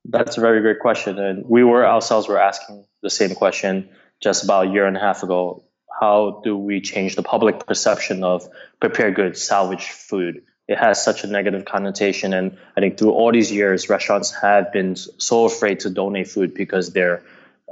That's 0.04 0.36
a 0.36 0.42
very 0.42 0.60
great 0.60 0.80
question. 0.80 1.18
And 1.18 1.44
we 1.48 1.64
were 1.64 1.86
ourselves 1.86 2.28
were 2.28 2.38
asking 2.38 2.84
the 3.02 3.08
same 3.08 3.34
question 3.34 3.88
just 4.22 4.44
about 4.44 4.66
a 4.66 4.70
year 4.70 4.86
and 4.86 4.96
a 4.96 5.00
half 5.00 5.22
ago 5.22 5.64
how 5.98 6.40
do 6.44 6.56
we 6.56 6.80
change 6.80 7.16
the 7.16 7.22
public 7.22 7.66
perception 7.66 8.22
of 8.22 8.48
prepared 8.80 9.14
goods, 9.14 9.42
salvage 9.42 9.86
food? 9.86 10.42
It 10.68 10.78
has 10.78 11.02
such 11.02 11.24
a 11.24 11.26
negative 11.26 11.64
connotation. 11.64 12.32
And 12.34 12.58
I 12.76 12.80
think 12.80 12.98
through 12.98 13.12
all 13.12 13.32
these 13.32 13.50
years, 13.50 13.88
restaurants 13.88 14.32
have 14.34 14.72
been 14.72 14.96
so 14.96 15.44
afraid 15.44 15.80
to 15.80 15.90
donate 15.90 16.28
food 16.28 16.54
because 16.54 16.92
they're 16.92 17.22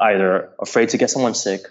either 0.01 0.51
afraid 0.59 0.91
to 0.91 0.99
get 0.99 1.11
someone 1.11 1.35
sick 1.35 1.67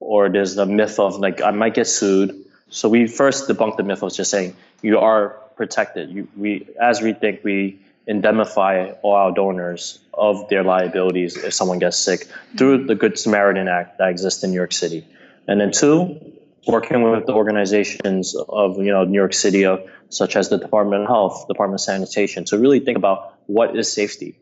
or 0.00 0.28
there's 0.28 0.54
the 0.54 0.66
myth 0.66 0.98
of 0.98 1.18
like, 1.18 1.40
I 1.42 1.50
might 1.52 1.74
get 1.74 1.86
sued. 1.86 2.46
So 2.70 2.88
we 2.88 3.06
first 3.06 3.48
debunked 3.48 3.76
the 3.76 3.82
myth 3.82 4.02
of 4.02 4.12
just 4.14 4.30
saying 4.30 4.56
you 4.80 4.98
are 4.98 5.40
protected. 5.56 6.10
You, 6.10 6.28
we, 6.36 6.68
as 6.80 7.00
Rethink, 7.00 7.44
we 7.44 7.80
indemnify 8.06 8.92
all 9.02 9.14
our 9.14 9.32
donors 9.32 10.00
of 10.12 10.48
their 10.48 10.64
liabilities 10.64 11.36
if 11.36 11.54
someone 11.54 11.78
gets 11.78 11.96
sick 11.96 12.26
through 12.56 12.86
the 12.86 12.94
Good 12.96 13.18
Samaritan 13.18 13.68
Act 13.68 13.98
that 13.98 14.08
exists 14.08 14.42
in 14.42 14.50
New 14.50 14.56
York 14.56 14.72
City. 14.72 15.06
And 15.48 15.60
then 15.60 15.72
two, 15.72 16.32
working 16.66 17.02
with 17.02 17.26
the 17.26 17.32
organizations 17.32 18.34
of 18.34 18.78
you 18.78 18.92
know 18.92 19.04
New 19.04 19.18
York 19.18 19.34
City, 19.34 19.66
uh, 19.66 19.78
such 20.08 20.36
as 20.36 20.48
the 20.48 20.58
Department 20.58 21.02
of 21.02 21.08
Health, 21.08 21.48
Department 21.48 21.80
of 21.80 21.84
Sanitation, 21.84 22.44
to 22.46 22.58
really 22.58 22.80
think 22.80 22.96
about 22.96 23.34
what 23.46 23.76
is 23.76 23.92
safety, 23.92 24.38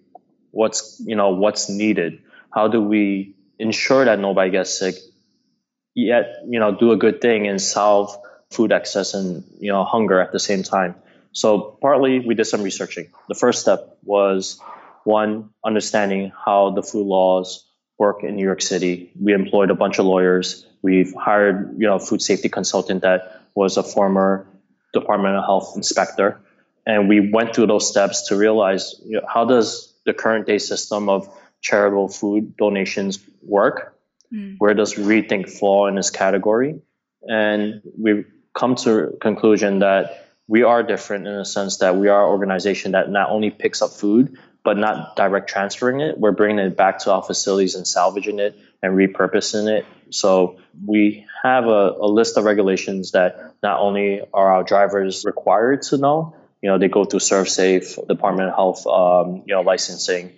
what's 0.50 1.00
you 1.04 1.16
know 1.16 1.30
what's 1.30 1.68
needed, 1.68 2.22
how 2.52 2.68
do 2.68 2.80
we 2.80 3.34
ensure 3.58 4.04
that 4.04 4.18
nobody 4.18 4.50
gets 4.50 4.78
sick, 4.78 4.96
yet 5.94 6.42
you 6.48 6.60
know 6.60 6.76
do 6.76 6.92
a 6.92 6.96
good 6.96 7.20
thing 7.20 7.46
and 7.46 7.60
solve 7.60 8.16
food 8.50 8.72
excess 8.72 9.14
and 9.14 9.44
you 9.58 9.72
know 9.72 9.84
hunger 9.84 10.20
at 10.20 10.32
the 10.32 10.40
same 10.40 10.62
time. 10.62 10.94
So 11.32 11.78
partly 11.80 12.18
we 12.18 12.34
did 12.34 12.44
some 12.44 12.62
researching. 12.62 13.08
The 13.28 13.34
first 13.34 13.60
step 13.60 13.96
was 14.02 14.60
one 15.04 15.50
understanding 15.64 16.32
how 16.44 16.70
the 16.70 16.82
food 16.82 17.06
laws 17.06 17.69
work 18.00 18.24
in 18.24 18.34
New 18.34 18.44
York 18.44 18.62
City. 18.62 19.12
We 19.20 19.34
employed 19.34 19.70
a 19.70 19.74
bunch 19.74 19.98
of 19.98 20.06
lawyers. 20.06 20.66
We've 20.80 21.12
hired, 21.14 21.74
you 21.78 21.86
know, 21.86 21.96
a 21.96 22.00
food 22.00 22.22
safety 22.22 22.48
consultant 22.48 23.02
that 23.02 23.42
was 23.54 23.76
a 23.76 23.82
former 23.82 24.46
Department 24.94 25.36
of 25.36 25.44
Health 25.44 25.74
inspector. 25.76 26.40
And 26.86 27.10
we 27.10 27.30
went 27.30 27.54
through 27.54 27.66
those 27.66 27.86
steps 27.86 28.28
to 28.28 28.36
realize 28.36 28.94
you 29.04 29.20
know, 29.20 29.26
how 29.32 29.44
does 29.44 29.94
the 30.06 30.14
current 30.14 30.46
day 30.46 30.58
system 30.58 31.10
of 31.10 31.28
charitable 31.60 32.08
food 32.08 32.56
donations 32.56 33.20
work? 33.42 33.94
Mm. 34.32 34.56
Where 34.58 34.72
does 34.72 34.94
Rethink 34.94 35.50
fall 35.50 35.86
in 35.86 35.94
this 35.94 36.08
category? 36.10 36.80
And 37.28 37.82
we've 37.98 38.24
come 38.54 38.76
to 38.76 39.08
a 39.08 39.16
conclusion 39.18 39.80
that 39.80 40.26
we 40.48 40.62
are 40.62 40.82
different 40.82 41.26
in 41.28 41.36
the 41.36 41.44
sense 41.44 41.76
that 41.78 41.96
we 41.96 42.08
are 42.08 42.24
an 42.24 42.30
organization 42.30 42.92
that 42.92 43.10
not 43.10 43.28
only 43.28 43.50
picks 43.50 43.82
up 43.82 43.90
food, 43.90 44.38
but 44.64 44.76
not 44.76 45.16
direct 45.16 45.48
transferring 45.48 46.00
it. 46.00 46.18
We're 46.18 46.32
bringing 46.32 46.58
it 46.58 46.76
back 46.76 47.00
to 47.00 47.12
our 47.12 47.22
facilities 47.22 47.74
and 47.74 47.86
salvaging 47.86 48.38
it 48.38 48.58
and 48.82 48.94
repurposing 48.94 49.68
it. 49.68 49.86
So 50.10 50.58
we 50.86 51.26
have 51.42 51.64
a, 51.66 51.96
a 52.00 52.06
list 52.06 52.36
of 52.36 52.44
regulations 52.44 53.12
that 53.12 53.54
not 53.62 53.80
only 53.80 54.22
are 54.32 54.52
our 54.54 54.64
drivers 54.64 55.24
required 55.24 55.82
to 55.82 55.98
know, 55.98 56.34
you 56.62 56.68
know, 56.68 56.78
they 56.78 56.88
go 56.88 57.04
through 57.04 57.20
ServSafe, 57.20 58.06
Department 58.06 58.50
of 58.50 58.54
Health, 58.54 58.86
um, 58.86 59.44
you 59.46 59.54
know, 59.54 59.62
licensing. 59.62 60.32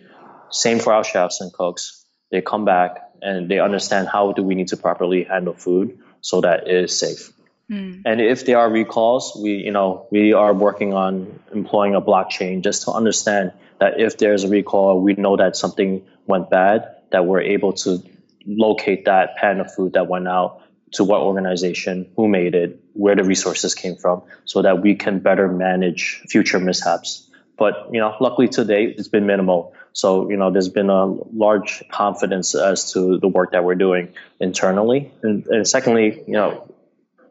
Same 0.51 0.79
for 0.79 0.93
our 0.93 1.03
chefs 1.03 1.41
and 1.41 1.53
cooks. 1.53 2.05
They 2.31 2.43
come 2.43 2.65
back 2.65 2.99
and 3.21 3.51
they 3.51 3.59
understand 3.59 4.09
how 4.09 4.33
do 4.33 4.43
we 4.43 4.55
need 4.55 4.69
to 4.69 4.77
properly 4.77 5.25
handle 5.25 5.55
food 5.55 5.99
so 6.21 6.41
that 6.43 6.69
it 6.69 6.85
is 6.85 6.97
safe. 6.97 7.33
Mm. 7.71 8.03
And 8.05 8.21
if 8.21 8.45
there 8.45 8.59
are 8.59 8.71
recalls, 8.71 9.39
we, 9.41 9.53
you 9.53 9.71
know, 9.71 10.07
we 10.11 10.33
are 10.33 10.53
working 10.53 10.95
on 10.95 11.41
employing 11.53 11.95
a 11.95 12.01
blockchain 12.01 12.63
just 12.63 12.83
to 12.83 12.93
understand 12.93 13.53
that 13.81 14.01
if 14.01 14.19
there's 14.19 14.45
a 14.45 14.49
recall, 14.49 15.01
we 15.01 15.15
know 15.15 15.37
that 15.37 15.57
something 15.57 16.05
went 16.27 16.51
bad, 16.51 16.97
that 17.11 17.27
we're 17.27 17.41
able 17.41 17.73
to 17.73 18.03
locate 18.47 19.07
that 19.07 19.37
pan 19.37 19.61
of 19.61 19.73
food 19.73 19.95
that 19.95 20.09
went 20.09 20.29
out 20.29 20.63
to 20.93 21.05
what 21.05 21.21
organization, 21.21 22.11
who 22.17 22.29
made 22.29 22.55
it, 22.55 22.81
where 22.93 23.17
the 23.17 23.25
resources 23.25 23.75
came 23.75 23.97
from, 23.97 24.23
so 24.45 24.63
that 24.63 24.83
we 24.83 24.95
can 24.95 25.21
better 25.21 25.49
manage 25.49 26.23
future 26.29 26.61
mishaps. 26.61 27.29
But 27.57 27.89
you 27.93 28.01
know, 28.01 28.15
luckily 28.21 28.49
today 28.49 28.87
it's 28.87 29.09
been 29.09 29.27
minimal. 29.27 29.75
So 29.93 30.31
you 30.31 30.37
know, 30.37 30.51
there's 30.51 30.69
been 30.69 30.91
a 30.91 31.07
large 31.07 31.83
confidence 31.91 32.55
as 32.55 32.93
to 32.93 33.19
the 33.19 33.29
work 33.29 33.53
that 33.53 33.65
we're 33.65 33.75
doing 33.75 34.15
internally. 34.41 35.13
And, 35.23 35.47
and 35.47 35.69
secondly, 35.69 36.23
you 36.27 36.35
know, 36.35 36.72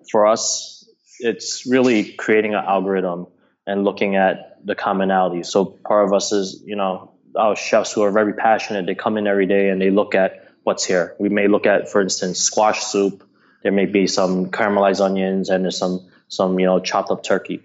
for 0.09 0.27
us, 0.27 0.89
it's 1.19 1.65
really 1.65 2.13
creating 2.13 2.53
an 2.53 2.63
algorithm 2.65 3.27
and 3.67 3.83
looking 3.83 4.15
at 4.15 4.65
the 4.65 4.75
commonalities. 4.75 5.47
So 5.47 5.65
part 5.65 6.05
of 6.05 6.13
us 6.13 6.31
is, 6.31 6.63
you 6.65 6.75
know, 6.75 7.11
our 7.35 7.55
chefs 7.55 7.91
who 7.93 8.01
are 8.03 8.11
very 8.11 8.33
passionate, 8.33 8.85
they 8.85 8.95
come 8.95 9.17
in 9.17 9.27
every 9.27 9.45
day 9.45 9.69
and 9.69 9.81
they 9.81 9.89
look 9.89 10.15
at 10.15 10.47
what's 10.63 10.83
here. 10.83 11.15
We 11.19 11.29
may 11.29 11.47
look 11.47 11.65
at, 11.65 11.89
for 11.89 12.01
instance, 12.01 12.39
squash 12.39 12.83
soup. 12.83 13.27
There 13.63 13.71
may 13.71 13.85
be 13.85 14.07
some 14.07 14.47
caramelized 14.47 15.01
onions 15.01 15.49
and 15.49 15.63
there's 15.63 15.77
some, 15.77 16.09
some, 16.27 16.59
you 16.59 16.65
know, 16.65 16.79
chopped 16.79 17.11
up 17.11 17.23
turkey. 17.23 17.61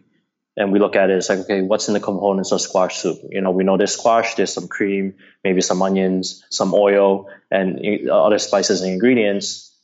And 0.59 0.73
we 0.73 0.79
look 0.79 0.97
at 0.97 1.11
it, 1.11 1.17
it's 1.19 1.29
like, 1.29 1.41
okay, 1.41 1.61
what's 1.61 1.89
in 1.89 1.95
the 1.95 2.01
components 2.01 2.51
of 2.51 2.63
squash 2.63 2.97
soup? 2.97 3.19
You 3.29 3.43
know, 3.43 3.51
we 3.51 3.63
know 3.63 3.77
there's 3.77 3.93
squash, 3.93 4.37
there's 4.37 4.53
some 4.53 4.69
cream, 4.69 5.17
maybe 5.45 5.61
some 5.61 5.83
onions, 5.83 6.43
some 6.49 6.73
oil, 6.73 7.29
and 7.51 8.09
uh, 8.09 8.25
other 8.25 8.39
spices 8.39 8.81
and 8.81 8.91
ingredients. 8.91 9.76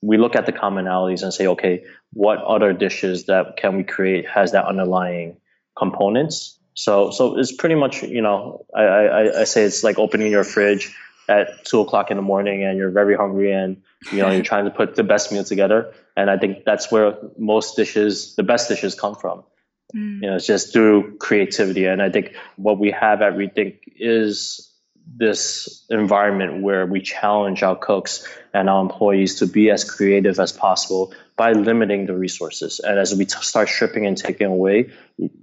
We 0.00 0.16
look 0.16 0.36
at 0.36 0.46
the 0.46 0.52
commonalities 0.52 1.22
and 1.22 1.32
say, 1.32 1.46
okay, 1.48 1.84
what 2.12 2.38
other 2.38 2.72
dishes 2.72 3.26
that 3.26 3.56
can 3.56 3.76
we 3.76 3.84
create 3.84 4.28
has 4.28 4.52
that 4.52 4.66
underlying 4.66 5.36
components? 5.76 6.58
So, 6.74 7.10
so 7.10 7.38
it's 7.38 7.52
pretty 7.52 7.74
much, 7.74 8.02
you 8.02 8.22
know, 8.22 8.64
I, 8.74 8.82
I, 8.82 9.40
I 9.40 9.44
say 9.44 9.64
it's 9.64 9.82
like 9.82 9.98
opening 9.98 10.30
your 10.30 10.44
fridge 10.44 10.94
at 11.28 11.64
two 11.64 11.80
o'clock 11.80 12.10
in 12.10 12.16
the 12.16 12.22
morning 12.22 12.62
and 12.62 12.78
you're 12.78 12.90
very 12.90 13.16
hungry 13.16 13.52
and, 13.52 13.82
you 14.12 14.22
know, 14.22 14.30
you're 14.30 14.44
trying 14.44 14.64
to 14.64 14.70
put 14.70 14.94
the 14.94 15.02
best 15.02 15.32
meal 15.32 15.44
together. 15.44 15.92
And 16.16 16.30
I 16.30 16.38
think 16.38 16.64
that's 16.64 16.90
where 16.90 17.18
most 17.36 17.76
dishes, 17.76 18.36
the 18.36 18.44
best 18.44 18.68
dishes 18.68 18.94
come 18.94 19.16
from. 19.16 19.42
Mm. 19.94 20.22
You 20.22 20.30
know, 20.30 20.36
it's 20.36 20.46
just 20.46 20.72
through 20.72 21.18
creativity. 21.18 21.86
And 21.86 22.00
I 22.00 22.10
think 22.10 22.36
what 22.56 22.78
we 22.78 22.92
have 22.92 23.22
at 23.22 23.34
Rethink 23.34 23.80
is 23.96 24.67
this 25.16 25.84
environment 25.90 26.62
where 26.62 26.86
we 26.86 27.00
challenge 27.00 27.62
our 27.62 27.76
cooks 27.76 28.26
and 28.52 28.68
our 28.68 28.82
employees 28.82 29.36
to 29.36 29.46
be 29.46 29.70
as 29.70 29.84
creative 29.84 30.38
as 30.38 30.52
possible 30.52 31.12
by 31.36 31.52
limiting 31.52 32.06
the 32.06 32.16
resources. 32.16 32.80
And 32.80 32.98
as 32.98 33.14
we 33.14 33.24
t- 33.24 33.36
start 33.40 33.68
stripping 33.68 34.06
and 34.06 34.16
taking 34.16 34.48
away, 34.48 34.90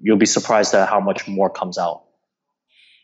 you'll 0.01 0.17
be 0.17 0.25
surprised 0.25 0.73
at 0.75 0.89
how 0.89 0.99
much 0.99 1.27
more 1.27 1.49
comes 1.49 1.77
out. 1.77 2.03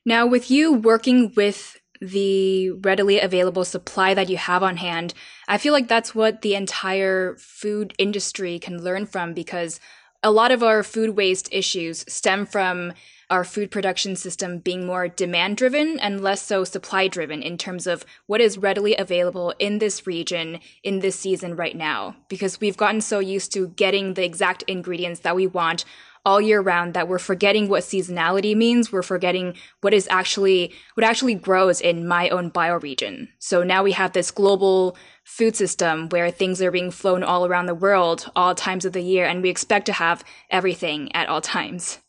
Now, 0.06 0.27
with 0.27 0.50
you 0.50 0.74
working 0.74 1.34
with 1.36 1.77
the 2.00 2.72
readily 2.72 3.20
available 3.20 3.63
supply 3.63 4.13
that 4.13 4.30
you 4.30 4.38
have 4.38 4.63
on 4.63 4.77
hand, 4.77 5.13
I 5.48 5.58
feel 5.58 5.74
like 5.74 5.88
that's 5.88 6.15
what 6.15 6.41
the 6.41 6.56
entire 6.56 7.36
food 7.38 7.94
industry 8.00 8.58
can 8.58 8.84
learn 8.84 9.06
from 9.06 9.34
because 9.34 9.80
a 10.23 10.31
lot 10.31 10.51
of 10.51 10.61
our 10.61 10.83
food 10.83 11.11
waste 11.11 11.49
issues 11.51 12.05
stem 12.07 12.45
from 12.45 12.93
our 13.31 13.43
food 13.45 13.71
production 13.71 14.15
system 14.15 14.59
being 14.59 14.85
more 14.85 15.07
demand 15.07 15.55
driven 15.55 15.97
and 15.99 16.21
less 16.21 16.41
so 16.41 16.65
supply 16.65 17.07
driven 17.07 17.41
in 17.41 17.57
terms 17.57 17.87
of 17.87 18.05
what 18.27 18.41
is 18.41 18.57
readily 18.57 18.95
available 18.97 19.53
in 19.57 19.79
this 19.79 20.05
region 20.05 20.59
in 20.83 20.99
this 20.99 21.15
season 21.15 21.55
right 21.55 21.75
now. 21.75 22.15
Because 22.27 22.59
we've 22.59 22.77
gotten 22.77 22.99
so 22.99 23.19
used 23.19 23.53
to 23.53 23.69
getting 23.69 24.13
the 24.13 24.25
exact 24.25 24.63
ingredients 24.63 25.21
that 25.21 25.35
we 25.35 25.47
want 25.47 25.85
all 26.25 26.39
year 26.39 26.61
round 26.61 26.93
that 26.93 27.07
we're 27.07 27.19
forgetting 27.19 27.67
what 27.67 27.83
seasonality 27.83 28.55
means. 28.55 28.91
We're 28.91 29.01
forgetting 29.01 29.55
what 29.81 29.93
is 29.93 30.07
actually, 30.09 30.73
what 30.95 31.03
actually 31.03 31.35
grows 31.35 31.81
in 31.81 32.07
my 32.07 32.29
own 32.29 32.51
bioregion. 32.51 33.29
So 33.39 33.63
now 33.63 33.83
we 33.83 33.93
have 33.93 34.13
this 34.13 34.31
global 34.31 34.95
food 35.23 35.55
system 35.55 36.09
where 36.09 36.31
things 36.31 36.61
are 36.61 36.71
being 36.71 36.91
flown 36.91 37.23
all 37.23 37.45
around 37.45 37.65
the 37.65 37.75
world 37.75 38.29
all 38.35 38.55
times 38.55 38.85
of 38.85 38.93
the 38.93 39.01
year 39.01 39.25
and 39.25 39.41
we 39.41 39.49
expect 39.49 39.85
to 39.85 39.93
have 39.93 40.23
everything 40.49 41.13
at 41.15 41.29
all 41.29 41.41
times 41.41 41.99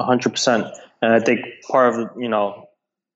hundred 0.00 0.30
percent. 0.30 0.66
And 1.00 1.12
I 1.12 1.20
think 1.20 1.40
part 1.68 1.94
of 1.94 2.10
you 2.18 2.28
know 2.28 2.68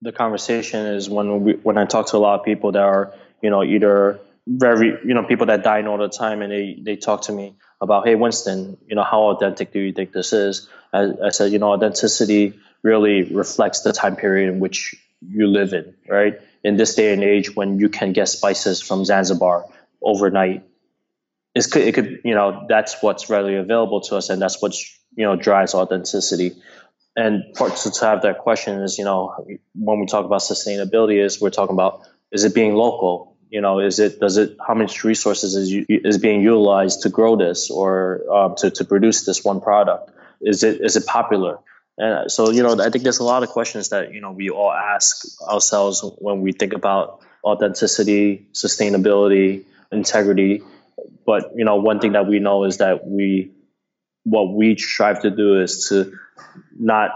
the 0.02 0.12
conversation 0.12 0.86
is 0.86 1.08
when 1.08 1.42
we 1.42 1.52
when 1.54 1.78
I 1.78 1.86
talk 1.86 2.08
to 2.08 2.16
a 2.16 2.18
lot 2.18 2.40
of 2.40 2.44
people 2.44 2.72
that 2.72 2.82
are 2.82 3.14
you 3.42 3.50
know 3.50 3.62
either 3.62 4.20
very 4.46 4.98
you 5.04 5.14
know 5.14 5.24
people 5.24 5.46
that 5.46 5.64
dine 5.64 5.86
all 5.86 5.98
the 5.98 6.08
time 6.08 6.42
and 6.42 6.52
they 6.52 6.78
they 6.82 6.96
talk 6.96 7.22
to 7.22 7.32
me 7.32 7.56
about 7.80 8.06
hey 8.06 8.14
Winston 8.14 8.78
you 8.86 8.96
know 8.96 9.04
how 9.04 9.30
authentic 9.30 9.72
do 9.72 9.80
you 9.80 9.92
think 9.92 10.12
this 10.12 10.32
is? 10.32 10.68
I, 10.92 11.12
I 11.24 11.28
said 11.30 11.52
you 11.52 11.58
know 11.58 11.72
authenticity 11.72 12.58
really 12.82 13.24
reflects 13.24 13.80
the 13.80 13.92
time 13.92 14.16
period 14.16 14.52
in 14.52 14.60
which 14.60 14.94
you 15.20 15.46
live 15.46 15.72
in, 15.72 15.94
right? 16.08 16.40
In 16.62 16.76
this 16.76 16.94
day 16.94 17.12
and 17.12 17.22
age, 17.22 17.54
when 17.54 17.78
you 17.78 17.88
can 17.88 18.12
get 18.12 18.28
spices 18.28 18.80
from 18.80 19.04
Zanzibar 19.04 19.66
overnight, 20.02 20.64
it's, 21.54 21.74
it 21.74 21.94
could, 21.94 22.20
you 22.24 22.34
know, 22.34 22.66
that's 22.68 23.02
what's 23.02 23.30
readily 23.30 23.56
available 23.56 24.02
to 24.02 24.16
us, 24.16 24.28
and 24.28 24.40
that's 24.40 24.60
what's 24.60 24.98
you 25.16 25.24
know 25.24 25.36
drives 25.36 25.74
authenticity. 25.74 26.52
And 27.16 27.44
to 27.56 27.90
have 28.02 28.22
that 28.22 28.38
question 28.40 28.82
is, 28.82 28.98
you 28.98 29.04
know, 29.04 29.46
when 29.74 30.00
we 30.00 30.06
talk 30.06 30.26
about 30.26 30.42
sustainability, 30.42 31.24
is 31.24 31.40
we're 31.40 31.50
talking 31.50 31.74
about 31.74 32.02
is 32.30 32.44
it 32.44 32.54
being 32.54 32.74
local? 32.74 33.35
You 33.50 33.60
know, 33.60 33.78
is 33.80 33.98
it 33.98 34.18
does 34.20 34.36
it 34.36 34.56
how 34.66 34.74
much 34.74 35.04
resources 35.04 35.54
is 35.54 35.72
is 35.88 36.18
being 36.18 36.42
utilized 36.42 37.02
to 37.02 37.08
grow 37.08 37.36
this 37.36 37.70
or 37.70 38.22
um, 38.32 38.54
to 38.56 38.70
to 38.70 38.84
produce 38.84 39.24
this 39.24 39.44
one 39.44 39.60
product? 39.60 40.10
Is 40.40 40.62
it 40.62 40.80
is 40.80 40.96
it 40.96 41.06
popular? 41.06 41.58
And 41.98 42.30
so, 42.30 42.50
you 42.50 42.62
know, 42.62 42.78
I 42.78 42.90
think 42.90 43.04
there's 43.04 43.20
a 43.20 43.24
lot 43.24 43.42
of 43.42 43.48
questions 43.48 43.88
that 43.90 44.12
you 44.12 44.20
know 44.20 44.32
we 44.32 44.50
all 44.50 44.72
ask 44.72 45.40
ourselves 45.42 46.04
when 46.18 46.42
we 46.42 46.52
think 46.52 46.72
about 46.72 47.20
authenticity, 47.44 48.48
sustainability, 48.52 49.64
integrity. 49.92 50.62
But 51.24 51.52
you 51.54 51.64
know, 51.64 51.76
one 51.76 52.00
thing 52.00 52.12
that 52.12 52.26
we 52.26 52.40
know 52.40 52.64
is 52.64 52.78
that 52.78 53.06
we 53.06 53.52
what 54.24 54.52
we 54.52 54.76
strive 54.76 55.22
to 55.22 55.30
do 55.30 55.60
is 55.60 55.88
to 55.88 56.12
not 56.76 57.10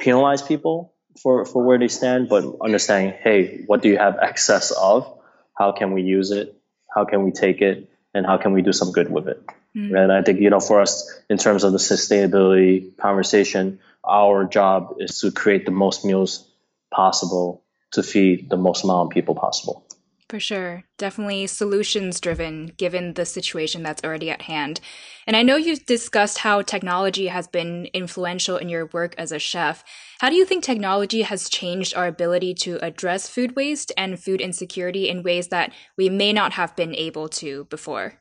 penalize 0.00 0.42
people 0.42 0.92
for, 1.22 1.44
for 1.44 1.62
where 1.62 1.78
they 1.78 1.88
stand, 1.88 2.28
but 2.28 2.44
understanding, 2.60 3.14
hey, 3.22 3.62
what 3.66 3.82
do 3.82 3.88
you 3.88 3.98
have 3.98 4.18
excess 4.20 4.72
of? 4.72 5.19
How 5.56 5.72
can 5.72 5.92
we 5.92 6.02
use 6.02 6.30
it? 6.30 6.56
How 6.94 7.04
can 7.04 7.24
we 7.24 7.30
take 7.30 7.60
it? 7.60 7.90
And 8.12 8.26
how 8.26 8.38
can 8.38 8.52
we 8.52 8.62
do 8.62 8.72
some 8.72 8.92
good 8.92 9.10
with 9.10 9.28
it? 9.28 9.40
Mm-hmm. 9.76 9.94
And 9.94 10.12
I 10.12 10.22
think, 10.22 10.40
you 10.40 10.50
know, 10.50 10.60
for 10.60 10.80
us, 10.80 11.08
in 11.28 11.38
terms 11.38 11.62
of 11.62 11.72
the 11.72 11.78
sustainability 11.78 12.96
conversation, 12.96 13.78
our 14.04 14.44
job 14.44 14.96
is 14.98 15.20
to 15.20 15.30
create 15.30 15.64
the 15.64 15.70
most 15.70 16.04
meals 16.04 16.48
possible 16.92 17.62
to 17.92 18.02
feed 18.02 18.50
the 18.50 18.56
most 18.56 18.84
amount 18.84 19.06
of 19.06 19.10
people 19.10 19.34
possible. 19.34 19.86
For 20.30 20.38
sure. 20.38 20.84
Definitely 20.96 21.48
solutions 21.48 22.20
driven 22.20 22.66
given 22.76 23.14
the 23.14 23.24
situation 23.24 23.82
that's 23.82 24.04
already 24.04 24.30
at 24.30 24.42
hand. 24.42 24.78
And 25.26 25.34
I 25.36 25.42
know 25.42 25.56
you've 25.56 25.86
discussed 25.86 26.38
how 26.38 26.62
technology 26.62 27.26
has 27.26 27.48
been 27.48 27.88
influential 27.92 28.56
in 28.56 28.68
your 28.68 28.86
work 28.92 29.16
as 29.18 29.32
a 29.32 29.40
chef. 29.40 29.82
How 30.20 30.28
do 30.30 30.36
you 30.36 30.44
think 30.44 30.62
technology 30.62 31.22
has 31.22 31.48
changed 31.48 31.96
our 31.96 32.06
ability 32.06 32.54
to 32.62 32.76
address 32.76 33.28
food 33.28 33.56
waste 33.56 33.90
and 33.96 34.22
food 34.22 34.40
insecurity 34.40 35.08
in 35.08 35.24
ways 35.24 35.48
that 35.48 35.72
we 35.98 36.08
may 36.08 36.32
not 36.32 36.52
have 36.52 36.76
been 36.76 36.94
able 36.94 37.28
to 37.30 37.64
before? 37.64 38.20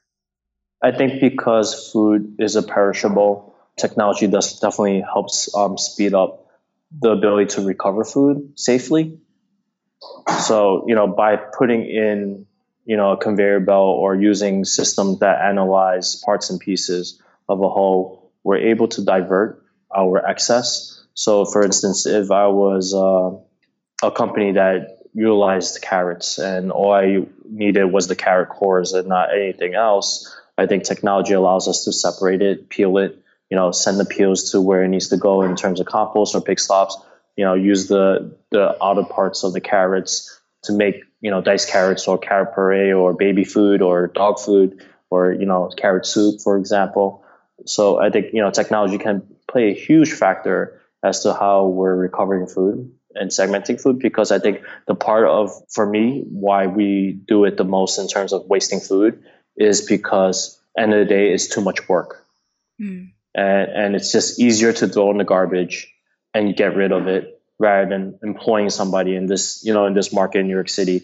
I 0.82 0.91
think 0.91 1.22
because 1.22 1.91
food 1.91 2.38
is 2.39 2.56
a 2.56 2.63
perishable, 2.63 3.54
technology 3.78 4.26
does 4.26 4.60
definitely 4.60 5.02
helps 5.02 5.54
um, 5.54 5.78
speed 5.78 6.15
up 6.15 6.48
the 6.91 7.12
ability 7.12 7.54
to 7.58 7.62
recover 7.62 8.04
food 8.04 8.54
safely 8.56 9.19
so, 10.40 10.86
you 10.88 10.96
know, 10.96 11.08
by 11.08 11.36
putting 11.36 11.86
in, 11.86 12.46
you 12.86 12.98
know, 12.98 13.12
a 13.12 13.18
conveyor 13.18 13.60
belt 13.60 13.98
or 14.00 14.16
using 14.16 14.66
systems 14.66 15.20
that 15.20 15.42
analyze 15.42 16.16
parts 16.16 16.50
and 16.50 16.60
pieces 16.60 17.22
of 17.48 17.62
a 17.62 17.70
whole, 17.70 18.32
we're 18.44 18.58
able 18.58 18.88
to 18.90 19.04
divert 19.04 19.64
our 19.96 20.26
excess. 20.26 21.04
So, 21.14 21.46
for 21.46 21.64
instance, 21.64 22.06
if 22.06 22.32
I 22.32 22.48
was 22.48 22.94
uh, 22.94 24.08
a 24.08 24.12
company 24.12 24.54
that 24.54 25.00
utilized 25.14 25.82
carrots 25.82 26.38
and 26.38 26.72
all 26.72 26.94
I 26.94 27.26
needed 27.44 27.86
was 27.86 28.08
the 28.08 28.16
carrot 28.16 28.50
cores 28.50 28.94
and 28.94 29.08
not 29.08 29.34
anything 29.34 29.74
else, 29.74 30.34
I 30.58 30.68
think 30.68 30.84
technology 30.84 31.34
allows 31.34 31.68
us 31.68 31.86
to 31.86 31.94
separate 31.94 32.42
it, 32.42 32.70
peel 32.70 32.98
it, 32.98 33.18
you 33.50 33.58
know, 33.58 33.72
send 33.72 34.00
the 34.00 34.06
peels 34.06 34.52
to 34.52 34.62
where 34.62 34.84
it 34.84 34.90
needs 34.90 35.10
to 35.10 35.18
go 35.18 35.42
in 35.42 35.56
terms 35.56 35.80
of 35.80 35.88
compost 35.88 36.36
or 36.36 36.42
pig 36.42 36.60
slops, 36.60 36.98
you 37.39 37.45
know, 37.45 37.54
use 37.54 37.88
the 37.88 38.36
the 38.52 38.75
outer 38.84 39.06
parts 39.06 39.45
of 39.45 39.54
the 39.54 39.62
carrots 39.62 40.41
to 40.63 40.73
make 40.73 40.95
you 41.21 41.32
know 41.32 41.39
diced 41.39 41.69
carrots 41.69 42.06
or 42.06 42.17
carrot 42.17 42.54
puree 42.54 42.91
or 42.91 43.13
baby 43.13 43.45
food 43.45 43.82
or 43.82 44.08
dog 44.08 44.41
food 44.41 44.86
or 45.10 45.32
you 45.32 45.45
know 45.45 45.71
carrot 45.78 46.06
soup, 46.06 46.41
for 46.41 46.58
example. 46.58 47.23
So 47.65 47.97
I 47.97 48.10
think 48.10 48.34
you 48.34 48.41
know 48.41 48.52
technology 48.52 48.97
can 48.97 49.21
play 49.49 49.71
a 49.71 49.73
huge 49.73 50.12
factor 50.12 50.82
as 51.02 51.23
to 51.23 51.34
how 51.34 51.67
we're 51.67 51.95
recovering 51.95 52.45
food 52.45 52.91
and 53.15 53.32
segmenting 53.32 53.82
food 53.82 53.99
because 53.99 54.34
I 54.34 54.39
think 54.39 54.60
the 54.86 54.95
part 54.95 55.25
of 55.25 55.54
for 55.69 55.86
me 55.86 56.25
why 56.28 56.67
we 56.67 57.17
do 57.25 57.45
it 57.45 57.56
the 57.56 57.63
most 57.63 57.99
in 57.99 58.10
terms 58.10 58.34
of 58.34 58.47
wasting 58.47 58.82
food 58.82 59.23
is 59.56 59.80
because 59.88 60.60
end 60.78 60.93
of 60.93 60.99
the 60.99 61.06
day 61.06 61.32
it's 61.32 61.47
too 61.47 61.62
much 61.62 61.88
work. 61.88 62.25
Mm. 62.82 63.13
And, 63.34 63.71
and 63.71 63.95
it's 63.95 64.12
just 64.12 64.41
easier 64.41 64.73
to 64.73 64.89
throw 64.89 65.12
in 65.12 65.17
the 65.17 65.23
garbage 65.23 65.88
and 66.34 66.56
get 66.56 66.76
rid 66.76 66.92
of 66.92 67.08
it 67.08 67.42
rather 67.58 67.89
than 67.89 68.20
employing 68.24 68.70
somebody 68.70 69.15
in 69.15 69.26
this, 69.26 69.62
you 69.63 69.74
know, 69.74 69.86
in 69.86 69.94
this 69.94 70.13
market 70.13 70.39
in 70.39 70.48
New 70.48 70.54
York 70.54 70.70
City 70.70 71.04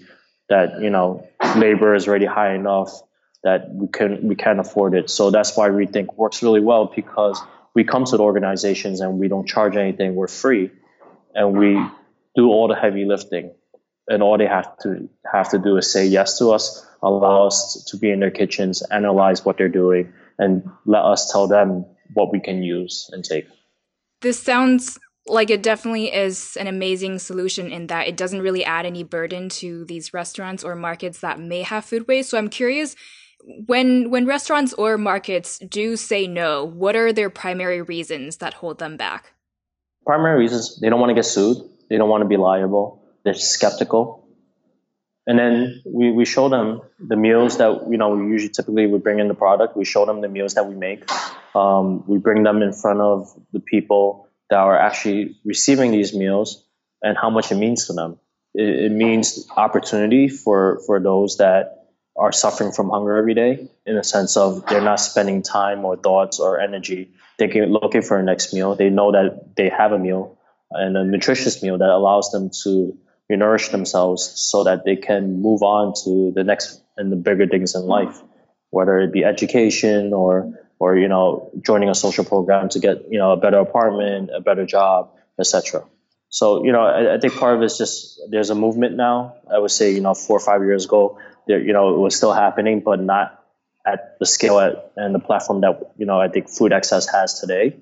that, 0.49 0.81
you 0.81 0.89
know, 0.89 1.27
labor 1.55 1.95
is 1.95 2.07
already 2.07 2.25
high 2.25 2.53
enough 2.53 3.01
that 3.43 3.69
we 3.71 3.88
can 3.88 4.27
we 4.27 4.35
can't 4.35 4.59
afford 4.59 4.95
it. 4.95 5.09
So 5.09 5.29
that's 5.29 5.55
why 5.55 5.69
Rethink 5.69 6.15
works 6.15 6.41
really 6.41 6.61
well 6.61 6.91
because 6.93 7.39
we 7.75 7.83
come 7.83 8.05
to 8.05 8.17
the 8.17 8.23
organizations 8.23 9.01
and 9.01 9.19
we 9.19 9.27
don't 9.27 9.47
charge 9.47 9.75
anything, 9.75 10.15
we're 10.15 10.27
free. 10.27 10.71
And 11.33 11.57
we 11.57 11.73
do 12.35 12.47
all 12.47 12.67
the 12.67 12.75
heavy 12.75 13.05
lifting. 13.05 13.53
And 14.07 14.23
all 14.23 14.38
they 14.38 14.47
have 14.47 14.77
to 14.79 15.09
have 15.31 15.49
to 15.49 15.59
do 15.59 15.77
is 15.77 15.91
say 15.91 16.05
yes 16.05 16.38
to 16.39 16.51
us, 16.51 16.85
allow 17.01 17.47
us 17.47 17.83
to 17.89 17.97
be 17.97 18.11
in 18.11 18.19
their 18.19 18.31
kitchens, 18.31 18.81
analyze 18.83 19.43
what 19.43 19.57
they're 19.57 19.67
doing, 19.67 20.13
and 20.38 20.69
let 20.85 21.03
us 21.03 21.31
tell 21.31 21.47
them 21.47 21.85
what 22.13 22.31
we 22.31 22.39
can 22.39 22.63
use 22.63 23.09
and 23.11 23.23
take. 23.23 23.47
This 24.21 24.39
sounds 24.39 24.99
like 25.27 25.49
it 25.49 25.63
definitely 25.63 26.13
is 26.13 26.55
an 26.57 26.67
amazing 26.67 27.19
solution 27.19 27.71
in 27.71 27.88
that 27.88 28.07
it 28.07 28.15
doesn't 28.15 28.41
really 28.41 28.63
add 28.63 28.85
any 28.85 29.03
burden 29.03 29.49
to 29.49 29.85
these 29.85 30.13
restaurants 30.13 30.63
or 30.63 30.75
markets 30.75 31.19
that 31.19 31.39
may 31.39 31.63
have 31.63 31.85
food 31.85 32.07
waste. 32.07 32.29
So 32.29 32.38
I'm 32.38 32.49
curious 32.49 32.95
when 33.65 34.09
when 34.09 34.25
restaurants 34.25 34.73
or 34.73 34.97
markets 34.97 35.59
do 35.59 35.95
say 35.95 36.27
no, 36.27 36.65
what 36.65 36.95
are 36.95 37.11
their 37.11 37.29
primary 37.29 37.81
reasons 37.81 38.38
that 38.38 38.55
hold 38.55 38.79
them 38.79 38.97
back? 38.97 39.33
Primary 40.05 40.39
reasons 40.39 40.79
they 40.79 40.89
don't 40.89 40.99
want 40.99 41.09
to 41.09 41.15
get 41.15 41.25
sued, 41.25 41.57
they 41.89 41.97
don't 41.97 42.09
want 42.09 42.21
to 42.21 42.27
be 42.27 42.38
liable, 42.38 43.03
they're 43.23 43.33
skeptical. 43.33 44.25
and 45.27 45.39
then 45.39 45.81
we, 45.85 46.11
we 46.11 46.25
show 46.25 46.49
them 46.49 46.81
the 46.99 47.15
meals 47.15 47.57
that 47.57 47.88
you 47.89 47.97
know 47.97 48.09
we 48.15 48.31
usually 48.31 48.51
typically 48.51 48.85
we 48.88 48.99
bring 48.99 49.19
in 49.19 49.27
the 49.27 49.33
product 49.33 49.75
we 49.75 49.85
show 49.85 50.05
them 50.05 50.21
the 50.21 50.27
meals 50.27 50.53
that 50.53 50.67
we 50.67 50.75
make 50.75 51.09
um, 51.55 52.03
we 52.07 52.17
bring 52.17 52.43
them 52.43 52.61
in 52.61 52.73
front 52.73 53.01
of 53.01 53.33
the 53.51 53.59
people 53.59 54.24
that 54.49 54.58
are 54.58 54.77
actually 54.77 55.38
receiving 55.43 55.91
these 55.91 56.13
meals 56.13 56.63
and 57.01 57.17
how 57.17 57.29
much 57.29 57.51
it 57.51 57.55
means 57.55 57.88
to 57.88 57.93
them. 57.93 58.19
It, 58.53 58.86
it 58.86 58.91
means 58.91 59.47
opportunity 59.55 60.27
for 60.27 60.81
for 60.86 60.99
those 60.99 61.38
that 61.38 61.86
are 62.17 62.31
suffering 62.31 62.71
from 62.71 62.89
hunger 62.89 63.17
every 63.17 63.34
day 63.34 63.67
in 63.86 63.95
the 63.95 64.03
sense 64.03 64.38
of 64.38 64.65
they're 64.67 64.81
not 64.81 65.01
spending 65.01 65.41
time 65.41 65.84
or 65.84 65.97
thoughts 65.97 66.39
or 66.39 66.60
energy. 66.60 67.12
Thinking 67.38 67.63
looking 67.63 68.01
for 68.01 68.17
a 68.17 68.23
next 68.23 68.53
meal. 68.53 68.75
They 68.75 68.89
know 68.89 69.12
that 69.12 69.55
they 69.58 69.69
have 69.69 69.91
a 69.91 69.99
meal 69.99 70.38
and 70.71 70.95
a 70.95 71.03
nutritious 71.03 71.62
meal 71.62 71.77
that 71.77 71.89
allows 71.89 72.31
them 72.31 72.49
to 72.63 72.97
nourish 73.29 73.69
themselves 73.69 74.31
so 74.36 74.63
that 74.63 74.86
they 74.86 74.95
can 74.95 75.41
move 75.41 75.62
on 75.63 75.93
to 76.05 76.31
the 76.34 76.43
next 76.43 76.81
and 76.95 77.12
the 77.12 77.15
bigger 77.15 77.47
things 77.47 77.75
in 77.75 77.81
life, 77.81 78.21
whether 78.69 78.99
it 78.99 79.12
be 79.12 79.25
education 79.25 80.13
or 80.13 80.53
or 80.79 80.97
you 80.97 81.07
know 81.07 81.51
joining 81.65 81.89
a 81.89 81.95
social 81.95 82.25
program 82.25 82.69
to 82.69 82.79
get 82.79 83.11
you 83.11 83.17
know 83.17 83.31
a 83.31 83.38
better 83.38 83.59
apartment, 83.59 84.29
a 84.35 84.41
better 84.41 84.65
job, 84.65 85.11
etc. 85.39 85.83
So 86.29 86.65
you 86.65 86.71
know 86.71 86.81
I, 86.81 87.15
I, 87.15 87.19
think 87.19 87.35
part 87.35 87.55
of 87.55 87.61
it 87.61 87.65
is 87.65 87.77
just 87.77 88.19
there's 88.29 88.49
a 88.49 88.55
movement 88.55 88.95
now. 88.95 89.35
I 89.51 89.59
would 89.59 89.71
say 89.71 89.91
you 89.91 90.01
know 90.01 90.13
four 90.13 90.38
or 90.38 90.41
five 90.41 90.61
years 90.61 90.85
ago, 90.85 91.19
there 91.47 91.59
you 91.59 91.73
know 91.73 91.95
it 91.95 91.99
was 91.99 92.15
still 92.15 92.33
happening, 92.33 92.81
but 92.81 92.99
not 92.99 93.43
at 93.85 94.17
the 94.19 94.25
scale 94.25 94.59
at, 94.59 94.91
and 94.95 95.13
the 95.13 95.19
platform 95.19 95.61
that 95.61 95.93
you 95.97 96.05
know 96.05 96.19
I 96.19 96.27
think 96.27 96.49
Food 96.49 96.73
Access 96.73 97.07
has 97.09 97.39
today. 97.39 97.77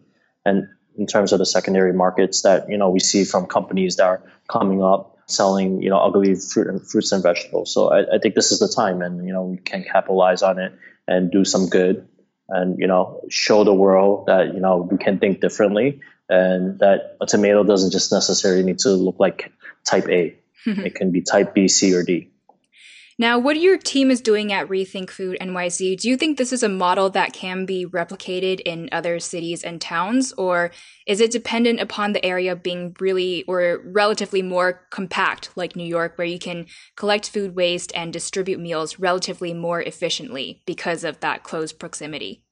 And 0.46 0.68
in 0.98 1.08
terms 1.08 1.32
of 1.32 1.40
the 1.40 1.46
secondary 1.46 1.94
markets 1.94 2.42
that 2.44 2.70
you 2.70 2.78
know 2.78 2.90
we 2.90 3.00
see 3.00 3.24
from 3.26 3.48
companies 3.48 3.96
that 3.96 4.06
are 4.06 4.22
coming 4.48 4.84
up 4.84 5.18
selling 5.26 5.82
you 5.82 5.90
know 5.90 5.98
ugly 5.98 6.36
fruit 6.36 6.68
and 6.68 6.86
fruits 6.86 7.12
and 7.12 7.24
vegetables. 7.24 7.74
So 7.74 7.90
I, 7.90 8.16
I 8.16 8.20
think 8.20 8.36
this 8.36 8.52
is 8.52 8.60
the 8.60 8.68
time, 8.68 9.02
and 9.02 9.26
you 9.26 9.34
know 9.34 9.44
we 9.44 9.58
can 9.58 9.84
capitalize 9.84 10.44
on 10.44 10.60
it 10.60 10.74
and 11.08 11.32
do 11.32 11.44
some 11.44 11.68
good, 11.68 12.08
and 12.50 12.78
you 12.80 12.88
know 12.88 13.22
show 13.30 13.64
the 13.64 13.74
world 13.74 14.26
that 14.28 14.54
you 14.54 14.60
know 14.60 14.88
we 14.90 14.98
can 14.98 15.20
think 15.20 15.42
differently, 15.42 16.02
and 16.30 16.80
that 16.80 17.18
a 17.22 17.26
tomato 17.26 17.64
doesn't 17.64 17.92
just 17.92 18.12
necessarily 18.12 18.64
need 18.64 18.80
to 18.80 18.90
look 18.90 19.20
like 19.20 19.52
type 19.86 20.08
A. 20.10 20.36
it 20.66 20.96
can 20.96 21.12
be 21.12 21.22
type 21.22 21.54
B, 21.54 21.68
C, 21.68 21.94
or 21.94 22.04
D. 22.04 22.33
Now, 23.24 23.40
what 23.40 23.56
your 23.56 23.78
team 23.78 24.12
is 24.12 24.20
doing 24.20 24.52
at 24.52 24.68
Rethink 24.68 25.10
Food 25.10 25.38
NYC, 25.40 25.98
do 25.98 26.10
you 26.10 26.18
think 26.18 26.38
this 26.38 26.52
is 26.52 26.62
a 26.62 26.68
model 26.68 27.10
that 27.12 27.32
can 27.32 27.66
be 27.66 27.86
replicated 27.86 28.60
in 28.60 28.90
other 28.92 29.18
cities 29.22 29.64
and 29.64 29.80
towns, 29.80 30.34
or 30.34 30.72
is 31.08 31.22
it 31.22 31.32
dependent 31.32 31.80
upon 31.80 32.12
the 32.12 32.26
area 32.26 32.54
being 32.54 32.94
really 33.00 33.46
or 33.48 33.80
relatively 33.86 34.42
more 34.42 34.86
compact, 34.90 35.52
like 35.56 35.74
New 35.74 35.86
York, 35.86 36.18
where 36.18 36.28
you 36.28 36.38
can 36.38 36.66
collect 36.98 37.30
food 37.30 37.56
waste 37.56 37.94
and 37.96 38.12
distribute 38.12 38.60
meals 38.60 39.00
relatively 39.00 39.54
more 39.54 39.82
efficiently 39.82 40.62
because 40.66 41.06
of 41.06 41.22
that 41.22 41.44
close 41.44 41.72
proximity? 41.72 42.44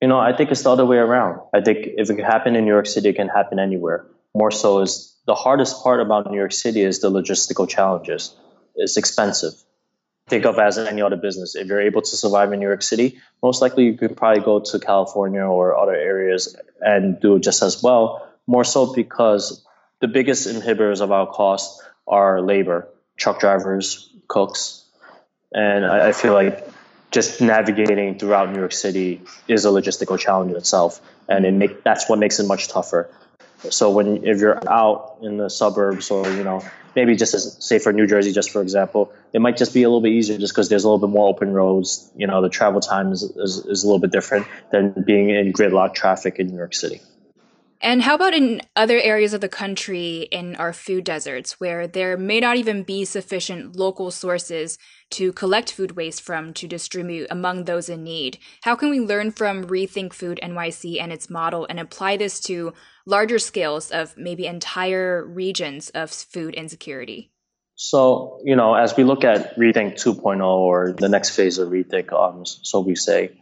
You 0.00 0.08
know, 0.08 0.18
I 0.18 0.36
think 0.36 0.50
it's 0.50 0.64
the 0.64 0.72
other 0.72 0.84
way 0.84 0.96
around. 0.96 1.42
I 1.54 1.60
think 1.60 1.78
if 1.96 2.10
it 2.10 2.16
can 2.16 2.24
happen 2.24 2.56
in 2.56 2.64
New 2.64 2.72
York 2.72 2.86
City, 2.86 3.10
it 3.10 3.14
can 3.14 3.28
happen 3.28 3.60
anywhere. 3.60 4.04
More 4.34 4.50
so 4.50 4.80
is 4.80 5.16
the 5.26 5.36
hardest 5.36 5.80
part 5.84 6.00
about 6.00 6.28
New 6.28 6.38
York 6.38 6.50
City 6.50 6.82
is 6.82 6.98
the 6.98 7.08
logistical 7.08 7.68
challenges. 7.68 8.34
It's 8.74 8.96
expensive 8.96 9.52
think 10.32 10.46
of 10.46 10.58
as 10.58 10.78
any 10.78 11.02
other 11.02 11.16
business. 11.16 11.54
If 11.54 11.66
you're 11.66 11.82
able 11.82 12.00
to 12.00 12.16
survive 12.16 12.50
in 12.54 12.60
New 12.60 12.66
York 12.66 12.80
City, 12.80 13.20
most 13.42 13.60
likely 13.60 13.84
you 13.84 13.94
could 13.98 14.16
probably 14.16 14.42
go 14.42 14.60
to 14.60 14.78
California 14.78 15.42
or 15.42 15.76
other 15.76 15.94
areas 15.94 16.56
and 16.80 17.20
do 17.20 17.38
just 17.38 17.62
as 17.62 17.82
well. 17.82 18.26
More 18.46 18.64
so 18.64 18.94
because 18.94 19.62
the 20.00 20.08
biggest 20.08 20.48
inhibitors 20.48 21.02
of 21.02 21.12
our 21.12 21.26
cost 21.26 21.82
are 22.06 22.40
labor, 22.40 22.88
truck 23.18 23.40
drivers, 23.40 24.08
cooks, 24.26 24.86
and 25.52 25.84
I, 25.84 26.08
I 26.08 26.12
feel 26.12 26.32
like 26.32 26.66
just 27.10 27.42
navigating 27.42 28.18
throughout 28.18 28.50
New 28.50 28.58
York 28.58 28.72
City 28.72 29.20
is 29.46 29.66
a 29.66 29.68
logistical 29.68 30.18
challenge 30.18 30.52
in 30.52 30.56
itself, 30.56 30.98
and 31.28 31.44
it 31.44 31.52
make 31.52 31.84
that's 31.84 32.08
what 32.08 32.18
makes 32.18 32.40
it 32.40 32.46
much 32.46 32.68
tougher. 32.68 33.10
So 33.70 33.90
when 33.90 34.24
if 34.26 34.40
you're 34.40 34.58
out 34.68 35.18
in 35.22 35.36
the 35.36 35.48
suburbs 35.48 36.10
or 36.10 36.28
you 36.30 36.44
know 36.44 36.62
maybe 36.96 37.16
just 37.16 37.34
as 37.34 37.64
say 37.64 37.78
for 37.78 37.92
New 37.92 38.06
Jersey, 38.06 38.32
just 38.32 38.50
for 38.50 38.62
example, 38.62 39.12
it 39.32 39.40
might 39.40 39.56
just 39.56 39.72
be 39.72 39.82
a 39.82 39.88
little 39.88 40.00
bit 40.00 40.12
easier 40.12 40.38
just 40.38 40.52
because 40.52 40.68
there's 40.68 40.84
a 40.84 40.88
little 40.88 41.06
bit 41.06 41.12
more 41.12 41.28
open 41.28 41.52
roads. 41.52 42.10
You 42.16 42.26
know, 42.26 42.42
the 42.42 42.48
travel 42.48 42.80
time 42.80 43.12
is, 43.12 43.22
is, 43.22 43.64
is 43.66 43.84
a 43.84 43.86
little 43.86 44.00
bit 44.00 44.10
different 44.10 44.46
than 44.70 45.02
being 45.06 45.30
in 45.30 45.52
gridlock 45.52 45.94
traffic 45.94 46.38
in 46.38 46.48
New 46.48 46.56
York 46.56 46.74
City. 46.74 47.00
And 47.84 48.02
how 48.02 48.14
about 48.14 48.32
in 48.32 48.62
other 48.76 48.96
areas 48.96 49.34
of 49.34 49.40
the 49.40 49.48
country 49.48 50.28
in 50.30 50.54
our 50.54 50.72
food 50.72 51.02
deserts 51.02 51.58
where 51.58 51.88
there 51.88 52.16
may 52.16 52.38
not 52.38 52.56
even 52.56 52.84
be 52.84 53.04
sufficient 53.04 53.74
local 53.74 54.12
sources 54.12 54.78
to 55.10 55.32
collect 55.32 55.72
food 55.72 55.96
waste 55.96 56.22
from 56.22 56.54
to 56.54 56.68
distribute 56.68 57.26
among 57.28 57.64
those 57.64 57.88
in 57.88 58.04
need? 58.04 58.38
How 58.62 58.76
can 58.76 58.88
we 58.88 59.00
learn 59.00 59.32
from 59.32 59.64
Rethink 59.64 60.12
Food 60.12 60.38
NYC 60.40 61.00
and 61.00 61.12
its 61.12 61.28
model 61.28 61.66
and 61.68 61.80
apply 61.80 62.16
this 62.16 62.38
to 62.42 62.72
larger 63.06 63.38
scales 63.38 63.90
of 63.90 64.16
maybe 64.16 64.46
entire 64.46 65.24
regions 65.24 65.90
of 65.90 66.10
food 66.10 66.54
insecurity? 66.54 67.30
So, 67.74 68.40
you 68.44 68.54
know, 68.54 68.74
as 68.74 68.96
we 68.96 69.04
look 69.04 69.24
at 69.24 69.56
Rethink 69.56 69.94
2.0 69.94 70.44
or 70.44 70.92
the 70.92 71.08
next 71.08 71.30
phase 71.30 71.58
of 71.58 71.70
Rethink, 71.70 72.12
um, 72.12 72.44
so 72.44 72.80
we 72.80 72.94
say, 72.94 73.32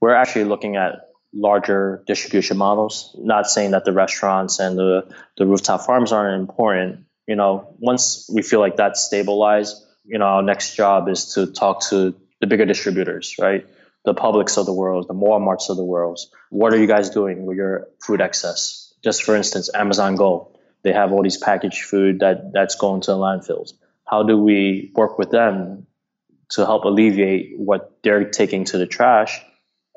we're 0.00 0.14
actually 0.14 0.44
looking 0.44 0.76
at 0.76 1.10
larger 1.34 2.02
distribution 2.06 2.56
models. 2.56 3.14
Not 3.18 3.46
saying 3.46 3.72
that 3.72 3.84
the 3.84 3.92
restaurants 3.92 4.58
and 4.58 4.78
the, 4.78 5.14
the 5.36 5.46
rooftop 5.46 5.82
farms 5.82 6.12
aren't 6.12 6.40
important. 6.40 7.06
You 7.26 7.36
know, 7.36 7.74
once 7.78 8.28
we 8.32 8.42
feel 8.42 8.60
like 8.60 8.76
that's 8.76 9.02
stabilized, 9.02 9.76
you 10.04 10.18
know, 10.18 10.24
our 10.24 10.42
next 10.42 10.74
job 10.74 11.08
is 11.08 11.34
to 11.34 11.46
talk 11.46 11.82
to 11.90 12.14
the 12.40 12.46
bigger 12.46 12.66
distributors, 12.66 13.36
right? 13.40 13.66
The 14.04 14.14
Publix 14.14 14.58
of 14.58 14.66
the 14.66 14.72
world, 14.72 15.06
the 15.08 15.14
Walmarts 15.14 15.70
of 15.70 15.76
the 15.76 15.84
world. 15.84 16.18
What 16.50 16.74
are 16.74 16.78
you 16.78 16.88
guys 16.88 17.10
doing 17.10 17.46
with 17.46 17.56
your 17.56 17.88
food 18.04 18.20
excess? 18.20 18.81
Just 19.02 19.22
for 19.24 19.34
instance, 19.36 19.70
Amazon 19.74 20.16
Go. 20.16 20.48
They 20.82 20.92
have 20.92 21.12
all 21.12 21.22
these 21.22 21.36
packaged 21.36 21.82
food 21.82 22.20
that, 22.20 22.52
that's 22.52 22.74
going 22.74 23.02
to 23.02 23.12
landfills. 23.12 23.72
How 24.04 24.24
do 24.24 24.36
we 24.36 24.92
work 24.94 25.18
with 25.18 25.30
them 25.30 25.86
to 26.52 26.66
help 26.66 26.84
alleviate 26.84 27.58
what 27.58 27.98
they're 28.02 28.28
taking 28.28 28.64
to 28.64 28.78
the 28.78 28.86
trash 28.86 29.40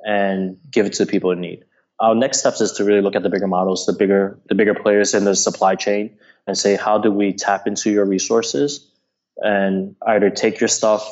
and 0.05 0.57
give 0.69 0.85
it 0.85 0.93
to 0.93 1.05
people 1.05 1.31
in 1.31 1.41
need. 1.41 1.65
Our 1.99 2.15
next 2.15 2.39
steps 2.39 2.61
is 2.61 2.73
to 2.73 2.83
really 2.83 3.01
look 3.01 3.15
at 3.15 3.23
the 3.23 3.29
bigger 3.29 3.47
models, 3.47 3.85
the 3.85 3.93
bigger 3.93 4.39
the 4.47 4.55
bigger 4.55 4.73
players 4.73 5.13
in 5.13 5.23
the 5.23 5.35
supply 5.35 5.75
chain, 5.75 6.17
and 6.45 6.57
say 6.57 6.75
how 6.75 6.97
do 6.97 7.11
we 7.11 7.33
tap 7.33 7.67
into 7.67 7.89
your 7.89 8.05
resources 8.05 8.89
and 9.37 9.95
either 10.05 10.29
take 10.29 10.59
your 10.59 10.67
stuff, 10.67 11.09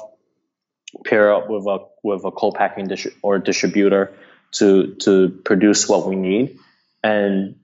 pair 1.06 1.34
up 1.34 1.50
with 1.50 1.66
a 1.66 1.80
with 2.04 2.24
a 2.26 2.32
co-packing 2.32 2.90
or 3.22 3.40
distributor 3.40 4.14
to 4.54 4.96
to 4.96 5.30
produce 5.44 5.88
what 5.88 6.08
we 6.08 6.16
need, 6.16 6.60
and 7.02 7.56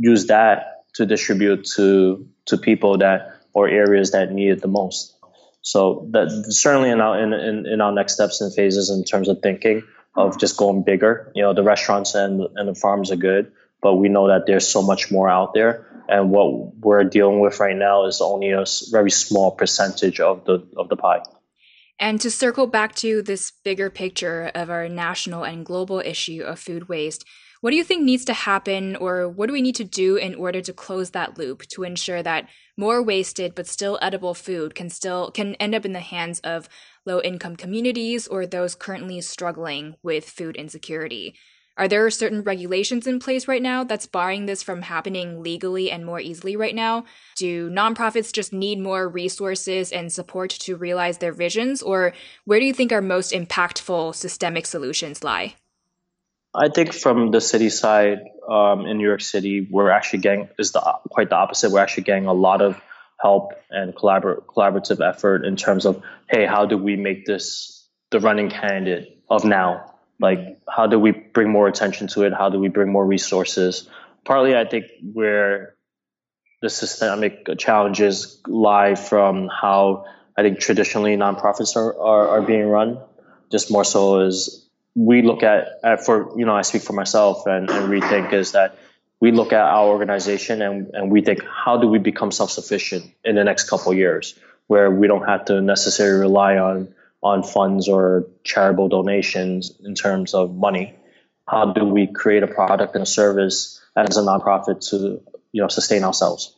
use 0.00 0.26
that 0.26 0.84
to 0.94 1.06
distribute 1.06 1.66
to 1.76 2.26
to 2.46 2.58
people 2.58 2.98
that 2.98 3.34
or 3.52 3.68
areas 3.68 4.12
that 4.12 4.32
need 4.32 4.50
it 4.50 4.62
the 4.62 4.68
most. 4.68 5.16
So 5.62 6.08
that 6.12 6.30
certainly 6.48 6.90
in 6.90 7.00
our 7.00 7.20
in, 7.20 7.32
in, 7.32 7.66
in 7.66 7.80
our 7.80 7.92
next 7.92 8.14
steps 8.14 8.40
and 8.40 8.54
phases 8.54 8.90
in 8.90 9.04
terms 9.04 9.28
of 9.28 9.40
thinking 9.42 9.82
of 10.16 10.38
just 10.38 10.56
going 10.56 10.82
bigger. 10.82 11.32
You 11.34 11.42
know, 11.42 11.54
the 11.54 11.62
restaurants 11.62 12.14
and 12.14 12.40
and 12.56 12.68
the 12.68 12.74
farms 12.74 13.10
are 13.10 13.16
good, 13.16 13.52
but 13.82 13.96
we 13.96 14.08
know 14.08 14.28
that 14.28 14.46
there's 14.46 14.66
so 14.66 14.82
much 14.82 15.10
more 15.10 15.28
out 15.28 15.54
there. 15.54 15.86
And 16.08 16.30
what 16.30 16.76
we're 16.76 17.04
dealing 17.04 17.40
with 17.40 17.60
right 17.60 17.76
now 17.76 18.06
is 18.06 18.20
only 18.22 18.52
a 18.52 18.64
very 18.90 19.10
small 19.10 19.50
percentage 19.50 20.20
of 20.20 20.44
the 20.44 20.66
of 20.76 20.88
the 20.88 20.96
pie. 20.96 21.22
And 22.00 22.20
to 22.20 22.30
circle 22.30 22.66
back 22.68 22.94
to 22.96 23.22
this 23.22 23.52
bigger 23.64 23.90
picture 23.90 24.52
of 24.54 24.70
our 24.70 24.88
national 24.88 25.42
and 25.44 25.66
global 25.66 25.98
issue 25.98 26.42
of 26.42 26.60
food 26.60 26.88
waste, 26.88 27.24
what 27.60 27.70
do 27.70 27.76
you 27.76 27.84
think 27.84 28.02
needs 28.02 28.24
to 28.26 28.32
happen, 28.32 28.96
or 28.96 29.28
what 29.28 29.46
do 29.46 29.52
we 29.52 29.62
need 29.62 29.74
to 29.76 29.84
do 29.84 30.16
in 30.16 30.34
order 30.34 30.60
to 30.60 30.72
close 30.72 31.10
that 31.10 31.38
loop 31.38 31.62
to 31.68 31.82
ensure 31.84 32.22
that 32.22 32.48
more 32.76 33.02
wasted 33.02 33.54
but 33.54 33.66
still 33.66 33.98
edible 34.00 34.34
food 34.34 34.74
can 34.74 34.88
still 34.90 35.30
can 35.30 35.54
end 35.56 35.74
up 35.74 35.84
in 35.84 35.92
the 35.92 36.00
hands 36.00 36.40
of 36.40 36.68
low 37.04 37.20
income 37.20 37.56
communities 37.56 38.26
or 38.28 38.46
those 38.46 38.74
currently 38.74 39.20
struggling 39.20 39.96
with 40.02 40.28
food 40.28 40.56
insecurity? 40.56 41.34
Are 41.76 41.86
there 41.88 42.10
certain 42.10 42.42
regulations 42.42 43.06
in 43.06 43.20
place 43.20 43.46
right 43.46 43.62
now 43.62 43.84
that's 43.84 44.06
barring 44.06 44.46
this 44.46 44.64
from 44.64 44.82
happening 44.82 45.42
legally 45.42 45.90
and 45.92 46.04
more 46.04 46.18
easily 46.20 46.56
right 46.56 46.74
now? 46.74 47.04
Do 47.36 47.70
nonprofits 47.70 48.32
just 48.32 48.52
need 48.52 48.80
more 48.80 49.08
resources 49.08 49.92
and 49.92 50.12
support 50.12 50.50
to 50.50 50.76
realize 50.76 51.18
their 51.18 51.32
visions? 51.32 51.80
Or 51.80 52.14
where 52.46 52.58
do 52.58 52.66
you 52.66 52.74
think 52.74 52.92
our 52.92 53.00
most 53.00 53.32
impactful 53.32 54.16
systemic 54.16 54.66
solutions 54.66 55.22
lie? 55.22 55.54
I 56.58 56.68
think 56.68 56.92
from 56.92 57.30
the 57.30 57.40
city 57.40 57.70
side 57.70 58.18
um, 58.48 58.84
in 58.86 58.98
New 58.98 59.06
York 59.06 59.20
City, 59.20 59.66
we're 59.70 59.90
actually 59.90 60.20
getting 60.20 60.48
is 60.58 60.72
the 60.72 60.80
quite 61.08 61.30
the 61.30 61.36
opposite. 61.36 61.70
We're 61.70 61.80
actually 61.80 62.04
getting 62.04 62.26
a 62.26 62.32
lot 62.32 62.62
of 62.62 62.80
help 63.20 63.52
and 63.70 63.94
collabor- 63.94 64.44
collaborative 64.44 65.06
effort 65.06 65.44
in 65.44 65.56
terms 65.56 65.86
of 65.86 66.02
hey, 66.28 66.46
how 66.46 66.66
do 66.66 66.76
we 66.76 66.96
make 66.96 67.26
this 67.26 67.88
the 68.10 68.18
running 68.18 68.50
candidate 68.50 69.22
of 69.30 69.44
now? 69.44 69.94
Like, 70.20 70.58
how 70.68 70.88
do 70.88 70.98
we 70.98 71.12
bring 71.12 71.48
more 71.48 71.68
attention 71.68 72.08
to 72.08 72.24
it? 72.24 72.32
How 72.32 72.48
do 72.50 72.58
we 72.58 72.68
bring 72.68 72.90
more 72.90 73.06
resources? 73.06 73.88
Partly, 74.24 74.56
I 74.56 74.64
think 74.64 74.86
where 75.12 75.76
the 76.60 76.68
systemic 76.68 77.46
challenges 77.58 78.40
lie 78.48 78.96
from 78.96 79.48
how 79.48 80.06
I 80.36 80.42
think 80.42 80.58
traditionally 80.58 81.16
nonprofits 81.16 81.76
are, 81.76 81.96
are, 82.00 82.28
are 82.28 82.42
being 82.42 82.66
run. 82.66 83.00
Just 83.50 83.70
more 83.70 83.84
so 83.84 84.20
is 84.20 84.67
we 84.94 85.22
look 85.22 85.42
at, 85.42 85.68
at, 85.84 86.04
for 86.04 86.38
you 86.38 86.44
know 86.44 86.54
I 86.54 86.62
speak 86.62 86.82
for 86.82 86.92
myself 86.92 87.46
and, 87.46 87.70
and 87.70 87.90
rethink 87.90 88.32
is 88.32 88.52
that 88.52 88.78
we 89.20 89.32
look 89.32 89.52
at 89.52 89.60
our 89.60 89.88
organization 89.88 90.62
and, 90.62 90.90
and 90.92 91.10
we 91.10 91.22
think 91.22 91.40
how 91.44 91.76
do 91.78 91.88
we 91.88 91.98
become 91.98 92.30
self-sufficient 92.30 93.12
in 93.24 93.34
the 93.34 93.44
next 93.44 93.68
couple 93.68 93.92
years 93.92 94.38
where 94.68 94.90
we 94.90 95.06
don't 95.06 95.26
have 95.26 95.46
to 95.46 95.60
necessarily 95.60 96.20
rely 96.20 96.58
on 96.58 96.94
on 97.22 97.42
funds 97.42 97.88
or 97.88 98.28
charitable 98.44 98.88
donations 98.88 99.72
in 99.84 99.94
terms 99.94 100.34
of 100.34 100.54
money? 100.54 100.94
How 101.48 101.72
do 101.72 101.84
we 101.84 102.06
create 102.06 102.42
a 102.42 102.46
product 102.46 102.94
and 102.94 103.02
a 103.02 103.06
service 103.06 103.80
as 103.96 104.16
a 104.16 104.20
nonprofit 104.20 104.88
to 104.90 105.20
you 105.52 105.62
know 105.62 105.68
sustain 105.68 106.04
ourselves? 106.04 106.54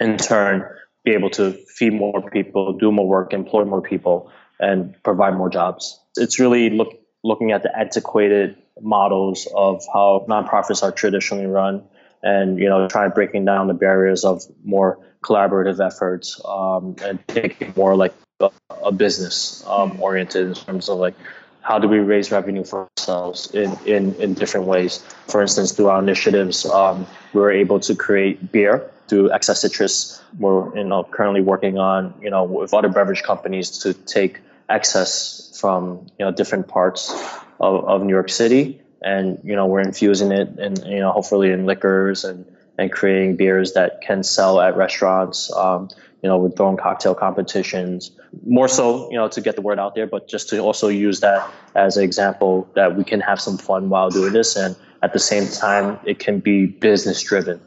In 0.00 0.16
turn 0.16 0.68
be 1.04 1.12
able 1.12 1.30
to 1.30 1.52
feed 1.52 1.92
more 1.92 2.30
people 2.30 2.74
do 2.74 2.92
more 2.92 3.08
work 3.08 3.32
employ 3.32 3.64
more 3.64 3.82
people 3.82 4.30
and 4.60 4.94
provide 5.02 5.36
more 5.36 5.50
jobs. 5.50 5.98
It's 6.16 6.38
really 6.38 6.70
look, 6.70 7.00
looking 7.22 7.52
at 7.52 7.62
the 7.62 7.76
antiquated 7.76 8.56
models 8.80 9.48
of 9.54 9.84
how 9.92 10.24
nonprofits 10.28 10.82
are 10.82 10.92
traditionally 10.92 11.46
run 11.46 11.84
and 12.22 12.58
you 12.58 12.68
know 12.68 12.88
trying 12.88 13.10
breaking 13.10 13.44
down 13.44 13.66
the 13.66 13.74
barriers 13.74 14.24
of 14.24 14.42
more 14.64 14.98
collaborative 15.22 15.84
efforts 15.84 16.40
um, 16.44 16.96
and 17.02 17.26
taking 17.28 17.72
more 17.76 17.94
like 17.94 18.14
a, 18.40 18.50
a 18.84 18.92
business 18.92 19.64
um, 19.66 20.00
oriented 20.02 20.48
in 20.48 20.54
terms 20.54 20.88
of 20.88 20.98
like 20.98 21.14
how 21.62 21.78
do 21.78 21.88
we 21.88 21.98
raise 21.98 22.32
revenue 22.32 22.64
for 22.64 22.88
ourselves 22.98 23.54
in, 23.54 23.76
in, 23.86 24.14
in 24.16 24.34
different 24.34 24.66
ways. 24.66 24.98
For 25.28 25.40
instance, 25.40 25.70
through 25.70 25.88
our 25.88 26.00
initiatives, 26.00 26.66
um, 26.66 27.06
we 27.32 27.40
were 27.40 27.52
able 27.52 27.78
to 27.80 27.94
create 27.94 28.50
beer 28.50 28.90
through 29.06 29.30
excess 29.32 29.60
citrus. 29.60 30.20
We're 30.38 30.76
you 30.76 30.84
know 30.84 31.04
currently 31.04 31.40
working 31.40 31.78
on 31.78 32.14
you 32.20 32.30
know 32.30 32.44
with 32.44 32.74
other 32.74 32.88
beverage 32.88 33.22
companies 33.22 33.70
to 33.80 33.94
take 33.94 34.40
excess 34.68 35.58
from 35.60 36.06
you 36.18 36.24
know 36.24 36.32
different 36.32 36.68
parts 36.68 37.12
of, 37.60 37.84
of 37.84 38.02
New 38.02 38.12
York 38.12 38.28
City. 38.28 38.80
And 39.04 39.40
you 39.42 39.56
know 39.56 39.66
we're 39.66 39.80
infusing 39.80 40.30
it 40.30 40.48
and 40.58 40.78
you 40.86 41.00
know 41.00 41.10
hopefully 41.10 41.50
in 41.50 41.66
liquors 41.66 42.24
and 42.24 42.46
and 42.78 42.90
creating 42.90 43.36
beers 43.36 43.72
that 43.74 44.00
can 44.00 44.22
sell 44.22 44.60
at 44.60 44.76
restaurants. 44.76 45.52
Um, 45.52 45.88
you 46.22 46.28
know, 46.28 46.38
we're 46.38 46.50
throwing 46.50 46.76
cocktail 46.76 47.16
competitions, 47.16 48.12
more 48.46 48.68
so, 48.68 49.10
you 49.10 49.16
know, 49.16 49.26
to 49.28 49.40
get 49.40 49.56
the 49.56 49.60
word 49.60 49.80
out 49.80 49.96
there, 49.96 50.06
but 50.06 50.28
just 50.28 50.50
to 50.50 50.60
also 50.60 50.86
use 50.86 51.18
that 51.20 51.50
as 51.74 51.96
an 51.96 52.04
example 52.04 52.68
that 52.76 52.96
we 52.96 53.02
can 53.02 53.20
have 53.20 53.40
some 53.40 53.58
fun 53.58 53.88
while 53.88 54.08
doing 54.08 54.32
this, 54.32 54.54
and 54.56 54.76
at 55.02 55.12
the 55.12 55.18
same 55.18 55.48
time, 55.48 55.98
it 56.04 56.20
can 56.20 56.38
be 56.38 56.66
business 56.66 57.20
driven 57.22 57.60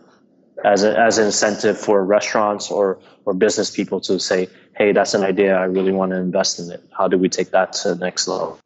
as 0.65 0.84
a, 0.84 0.97
as 0.99 1.17
an 1.17 1.28
incentive 1.28 1.80
for 1.80 2.04
restaurants 2.04 2.71
or 2.71 2.99
or 3.25 3.34
business 3.34 3.71
people 3.71 3.99
to 4.01 4.19
say, 4.19 4.47
hey, 4.75 4.91
that's 4.91 5.13
an 5.13 5.23
idea, 5.23 5.56
I 5.56 5.65
really 5.65 5.91
want 5.91 6.12
to 6.12 6.17
invest 6.17 6.60
in 6.60 6.71
it. 6.71 6.84
How 6.95 7.08
do 7.08 7.17
we 7.17 7.30
take 7.30 7.51
that 7.51 7.73
to 7.73 7.95
the 7.95 8.06
next 8.06 8.28
level? 8.28 8.60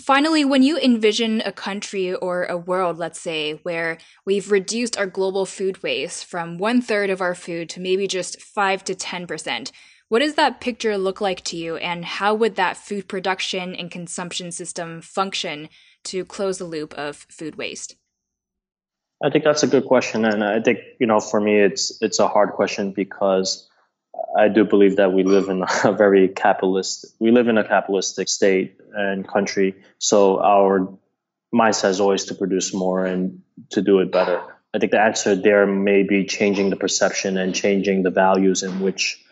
Finally, 0.00 0.44
when 0.44 0.62
you 0.62 0.78
envision 0.78 1.40
a 1.40 1.52
country 1.52 2.14
or 2.14 2.44
a 2.44 2.56
world, 2.56 2.98
let's 2.98 3.20
say, 3.20 3.54
where 3.62 3.96
we've 4.26 4.52
reduced 4.52 4.98
our 4.98 5.06
global 5.06 5.46
food 5.46 5.82
waste 5.82 6.26
from 6.26 6.58
one 6.58 6.82
third 6.82 7.08
of 7.08 7.22
our 7.22 7.34
food 7.34 7.70
to 7.70 7.80
maybe 7.80 8.06
just 8.06 8.40
5 8.40 8.84
to 8.84 8.94
10%, 8.94 9.72
what 10.08 10.18
does 10.18 10.34
that 10.34 10.60
picture 10.60 10.98
look 10.98 11.20
like 11.20 11.42
to 11.44 11.56
you, 11.56 11.76
and 11.78 12.04
how 12.04 12.34
would 12.34 12.56
that 12.56 12.76
food 12.76 13.08
production 13.08 13.74
and 13.74 13.90
consumption 13.90 14.52
system 14.52 15.00
function 15.00 15.68
to 16.04 16.24
close 16.26 16.58
the 16.58 16.64
loop 16.64 16.92
of 16.94 17.16
food 17.30 17.56
waste? 17.56 17.96
I 19.22 19.30
think 19.30 19.44
that's 19.44 19.62
a 19.62 19.66
good 19.66 19.86
question, 19.86 20.24
and 20.24 20.44
I 20.44 20.60
think 20.60 20.80
you 21.00 21.06
know, 21.06 21.20
for 21.20 21.40
me, 21.40 21.58
it's 21.58 22.02
it's 22.02 22.18
a 22.18 22.28
hard 22.28 22.50
question 22.52 22.92
because 22.92 23.68
I 24.36 24.48
do 24.48 24.64
believe 24.64 24.96
that 24.96 25.12
we 25.12 25.24
live 25.24 25.48
in 25.48 25.64
a 25.84 25.92
very 25.92 26.28
capitalist. 26.28 27.06
We 27.18 27.30
live 27.30 27.48
in 27.48 27.58
a 27.58 27.64
capitalistic 27.64 28.28
state 28.28 28.78
and 28.94 29.26
country, 29.26 29.76
so 29.98 30.40
our 30.40 30.98
mindset 31.54 31.90
is 31.90 32.00
always 32.00 32.26
to 32.26 32.34
produce 32.34 32.74
more 32.74 33.06
and 33.06 33.42
to 33.70 33.80
do 33.80 34.00
it 34.00 34.12
better. 34.12 34.42
I 34.74 34.78
think 34.78 34.92
the 34.92 35.00
answer 35.00 35.34
there 35.34 35.66
may 35.66 36.02
be 36.02 36.26
changing 36.26 36.68
the 36.68 36.76
perception 36.76 37.38
and 37.38 37.54
changing 37.54 38.02
the 38.02 38.10
values 38.10 38.62
in 38.62 38.80
which 38.80 39.24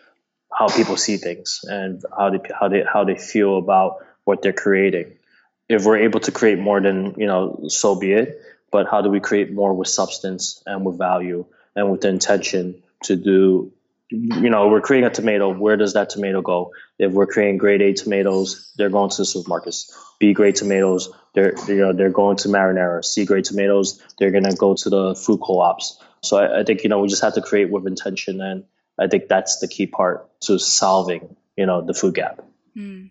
how 0.51 0.67
people 0.67 0.97
see 0.97 1.17
things 1.17 1.59
and 1.63 2.01
how 2.17 2.31
they 2.31 2.39
how 2.59 2.69
they 2.69 2.83
how 2.83 3.03
they 3.03 3.17
feel 3.17 3.57
about 3.59 3.97
what 4.23 4.41
they're 4.41 4.53
creating. 4.53 5.17
If 5.69 5.85
we're 5.85 5.99
able 5.99 6.21
to 6.21 6.31
create 6.31 6.57
more 6.57 6.81
than 6.81 7.15
you 7.17 7.27
know, 7.27 7.65
so 7.67 7.95
be 7.95 8.13
it. 8.13 8.41
But 8.71 8.87
how 8.89 9.01
do 9.01 9.09
we 9.09 9.19
create 9.19 9.53
more 9.53 9.73
with 9.73 9.87
substance 9.87 10.61
and 10.65 10.85
with 10.85 10.97
value 10.97 11.45
and 11.75 11.91
with 11.91 12.01
the 12.01 12.09
intention 12.09 12.83
to 13.03 13.15
do 13.15 13.71
you 14.09 14.49
know, 14.49 14.67
we're 14.67 14.81
creating 14.81 15.07
a 15.07 15.13
tomato. 15.13 15.51
Where 15.51 15.77
does 15.77 15.93
that 15.93 16.11
tomato 16.11 16.41
go? 16.41 16.73
If 16.99 17.11
we're 17.11 17.25
creating 17.25 17.57
grade 17.57 17.81
A 17.81 17.93
tomatoes, 17.93 18.71
they're 18.77 18.89
going 18.89 19.09
to 19.09 19.17
the 19.17 19.23
supermarkets. 19.23 19.91
B 20.19 20.33
grade 20.33 20.55
tomatoes, 20.55 21.09
they're 21.33 21.53
you 21.67 21.77
know 21.77 21.93
they're 21.93 22.11
going 22.11 22.37
to 22.37 22.47
marinara. 22.47 23.03
C 23.03 23.25
grade 23.25 23.45
tomatoes, 23.45 24.01
they're 24.19 24.31
gonna 24.31 24.55
go 24.55 24.75
to 24.75 24.89
the 24.89 25.15
food 25.15 25.39
co-ops. 25.41 25.99
So 26.21 26.37
I, 26.37 26.61
I 26.61 26.63
think 26.63 26.83
you 26.83 26.89
know 26.89 26.99
we 26.99 27.07
just 27.07 27.23
have 27.23 27.33
to 27.33 27.41
create 27.41 27.69
with 27.69 27.87
intention, 27.87 28.41
and 28.41 28.65
I 28.97 29.07
think 29.07 29.27
that's 29.27 29.59
the 29.59 29.67
key 29.67 29.87
part 29.87 30.29
to 30.41 30.59
solving 30.59 31.35
you 31.57 31.65
know 31.65 31.81
the 31.81 31.93
food 31.93 32.13
gap. 32.13 32.43
Mm 32.77 33.09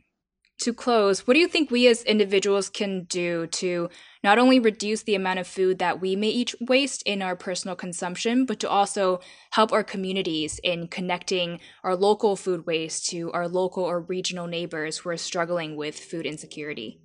to 0.60 0.72
close, 0.72 1.26
what 1.26 1.34
do 1.34 1.40
you 1.40 1.48
think 1.48 1.70
we 1.70 1.88
as 1.88 2.02
individuals 2.04 2.68
can 2.68 3.04
do 3.04 3.46
to 3.48 3.88
not 4.22 4.38
only 4.38 4.58
reduce 4.58 5.02
the 5.02 5.14
amount 5.14 5.38
of 5.38 5.46
food 5.46 5.78
that 5.78 6.00
we 6.00 6.16
may 6.16 6.28
each 6.28 6.54
waste 6.60 7.02
in 7.02 7.22
our 7.22 7.36
personal 7.36 7.76
consumption, 7.76 8.46
but 8.46 8.60
to 8.60 8.68
also 8.68 9.20
help 9.50 9.72
our 9.72 9.82
communities 9.82 10.60
in 10.62 10.88
connecting 10.88 11.60
our 11.82 11.96
local 11.96 12.36
food 12.36 12.66
waste 12.66 13.06
to 13.10 13.30
our 13.32 13.48
local 13.48 13.84
or 13.84 14.00
regional 14.00 14.46
neighbors 14.46 14.98
who 14.98 15.10
are 15.10 15.16
struggling 15.16 15.76
with 15.76 15.98
food 15.98 16.24
insecurity? 16.24 17.00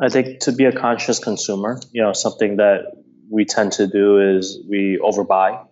I 0.00 0.08
think 0.08 0.40
to 0.40 0.52
be 0.52 0.64
a 0.64 0.72
conscious 0.72 1.18
consumer, 1.18 1.80
you 1.90 2.02
know, 2.02 2.12
something 2.12 2.56
that 2.56 2.84
we 3.30 3.44
tend 3.44 3.72
to 3.72 3.86
do 3.86 4.36
is 4.36 4.58
we 4.68 5.00
overbuy 5.02 5.66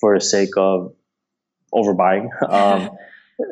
for 0.00 0.18
the 0.18 0.24
sake 0.24 0.56
of 0.56 0.92
overbuying. 1.72 2.28
Um, 2.48 2.90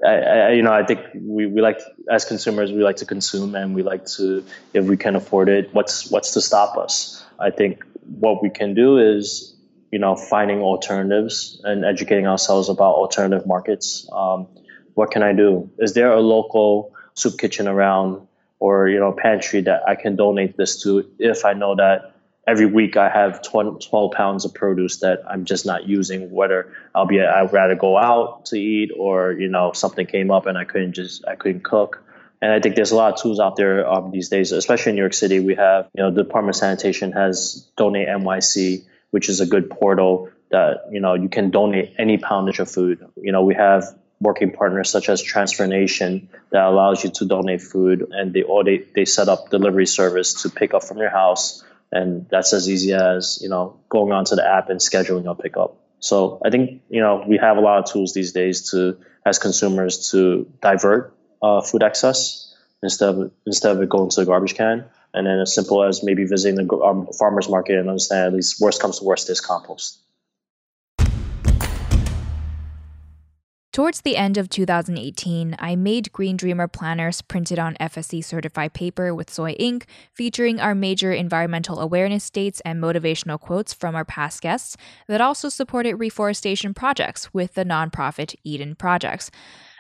I, 0.05 0.09
I, 0.09 0.51
you 0.53 0.62
know, 0.62 0.73
I 0.73 0.85
think 0.85 1.01
we, 1.14 1.47
we 1.47 1.61
like 1.61 1.81
as 2.11 2.25
consumers 2.25 2.73
we 2.73 2.83
like 2.83 2.97
to 2.97 3.07
consume 3.07 3.55
and 3.55 3.75
we 3.75 3.83
like 3.83 4.07
to 4.16 4.44
if 4.73 4.87
we 4.87 4.97
can 4.97 5.14
afford 5.14 5.49
it. 5.49 5.75
What's 5.75 6.11
what's 6.11 6.33
to 6.33 6.40
stop 6.40 6.77
us? 6.79 7.25
I 7.38 7.51
think 7.51 7.85
what 8.18 8.42
we 8.42 8.51
can 8.51 8.75
do 8.75 8.99
is 8.99 9.55
you 9.92 9.99
know 9.99 10.16
finding 10.16 10.61
alternatives 10.61 11.61
and 11.64 11.85
educating 11.85 12.27
ourselves 12.27 12.68
about 12.68 12.94
alternative 12.94 13.47
markets. 13.47 14.09
Um, 14.11 14.49
what 14.94 15.11
can 15.11 15.23
I 15.23 15.33
do? 15.33 15.70
Is 15.79 15.92
there 15.92 16.12
a 16.12 16.20
local 16.20 16.94
soup 17.14 17.38
kitchen 17.38 17.68
around 17.68 18.27
or 18.61 18.88
you 18.88 18.99
know 18.99 19.12
pantry 19.12 19.61
that 19.62 19.87
I 19.87 19.97
can 19.97 20.16
donate 20.16 20.57
this 20.57 20.83
to 20.83 21.11
if 21.18 21.44
I 21.44 21.53
know 21.53 21.77
that 21.77 22.13
every 22.46 22.66
week 22.66 22.96
I 22.96 23.09
have 23.09 23.42
12 23.42 24.12
pounds 24.12 24.44
of 24.44 24.54
produce 24.54 24.98
that 24.98 25.22
I'm 25.28 25.44
just 25.44 25.66
not 25.66 25.87
using, 25.87 26.30
whether 26.30 26.74
I'll 26.94 27.07
be, 27.07 27.20
I'd 27.20 27.52
rather 27.52 27.74
go 27.74 27.96
out 27.96 28.46
to 28.46 28.57
eat 28.57 28.90
or, 28.96 29.33
you 29.33 29.48
know, 29.48 29.72
something 29.72 30.07
came 30.07 30.30
up 30.30 30.46
and 30.46 30.59
I 30.59 30.64
couldn't 30.64 30.92
just, 30.92 31.26
I 31.26 31.37
couldn't 31.37 31.64
cook. 31.64 32.02
And 32.42 32.52
I 32.52 32.61
think 32.61 32.76
there's 32.76 32.92
a 32.92 32.96
lot 32.96 33.14
of 33.14 33.22
tools 33.22 33.40
out 33.40 33.57
there 33.57 33.88
um, 33.88 34.11
these 34.11 34.28
days, 34.28 34.52
especially 34.52 34.90
in 34.90 34.96
New 34.96 35.02
York 35.02 35.14
City. 35.14 35.40
We 35.40 35.54
have, 35.54 35.88
you 35.94 36.02
know, 36.02 36.11
the 36.11 36.24
Department 36.24 36.57
of 36.57 36.61
Sanitation 36.61 37.12
has 37.12 37.66
Donate 37.76 38.09
NYC, 38.09 38.85
which 39.11 39.28
is 39.28 39.40
a 39.40 39.46
good 39.46 39.70
portal 39.70 40.30
that, 40.50 40.88
you 40.90 41.00
know, 41.00 41.14
you 41.14 41.28
can 41.28 41.50
donate 41.50 41.94
any 41.98 42.18
poundage 42.18 42.59
of 42.59 42.70
food. 42.70 43.07
You 43.16 43.33
know, 43.33 43.44
we 43.44 43.54
have 43.54 43.96
working 44.20 44.52
partners 44.52 44.90
such 44.90 45.09
as 45.09 45.22
Transfernation 45.22 46.28
that 46.50 46.64
allows 46.64 47.02
you 47.02 47.11
to 47.11 47.24
donate 47.24 47.62
food 47.62 48.07
and 48.11 48.33
they, 48.33 48.42
or 48.42 48.62
they, 48.62 48.85
they 48.94 49.04
set 49.07 49.28
up 49.28 49.50
delivery 49.50 49.87
service 49.87 50.42
to 50.42 50.50
pick 50.50 50.74
up 50.74 50.85
from 50.85 50.98
your 50.98 51.11
house 51.11 51.64
and 51.94 52.26
that's 52.28 52.52
as 52.52 52.68
easy 52.68 52.92
as 52.92 53.38
you 53.40 53.48
know 53.48 53.80
going 53.88 54.12
onto 54.12 54.37
the 54.37 54.46
app 54.46 54.68
and 54.68 54.80
scheduling 54.80 55.30
a 55.30 55.35
pickup. 55.35 55.76
So 56.00 56.40
i 56.44 56.50
think 56.50 56.83
you 56.90 57.00
know 57.00 57.24
we 57.26 57.38
have 57.38 57.57
a 57.57 57.61
lot 57.61 57.78
of 57.78 57.90
tools 57.90 58.12
these 58.12 58.33
days 58.33 58.70
to 58.70 58.98
as 59.24 59.38
consumers 59.38 60.11
to 60.11 60.50
divert 60.61 61.14
uh, 61.40 61.61
food 61.62 61.83
excess 61.83 62.54
instead 62.83 63.09
of 63.09 63.33
instead 63.46 63.76
of 63.76 63.83
it 63.83 63.88
going 63.88 64.11
to 64.11 64.20
the 64.20 64.26
garbage 64.26 64.54
can. 64.54 64.85
And 65.16 65.28
then 65.28 65.38
as 65.38 65.54
simple 65.54 65.85
as 65.85 66.02
maybe 66.02 66.24
visiting 66.24 66.57
the 66.57 66.76
um, 66.78 67.07
farmers 67.16 67.48
market 67.48 67.78
and 67.78 67.88
understand 67.88 68.26
at 68.26 68.33
least 68.35 68.61
worst 68.61 68.83
comes 68.83 68.98
to 68.98 69.04
worst 69.04 69.30
is 69.30 69.40
compost 69.40 70.04
Towards 73.75 74.03
the 74.03 74.17
end 74.17 74.39
of 74.39 74.49
2018, 74.51 75.57
I 75.59 75.75
made 75.75 76.13
Green 76.13 76.37
Dreamer 76.37 76.69
planners 76.69 77.21
printed 77.23 77.59
on 77.59 77.75
FSC 77.81 78.23
certified 78.25 78.73
paper 78.73 79.13
with 79.13 79.29
soy 79.29 79.51
ink, 79.59 79.87
featuring 80.13 80.61
our 80.61 80.77
major 80.77 81.13
environmental 81.13 81.81
awareness 81.81 82.31
dates 82.31 82.61
and 82.65 82.81
motivational 82.81 83.41
quotes 83.41 83.75
from 83.75 83.97
our 83.97 84.05
past 84.05 84.43
guests 84.43 84.77
that 85.09 85.21
also 85.21 85.49
supported 85.49 85.97
reforestation 85.97 86.73
projects 86.73 87.35
with 87.35 87.55
the 87.55 87.65
nonprofit 87.65 88.37
Eden 88.45 88.77
Projects. 88.77 89.33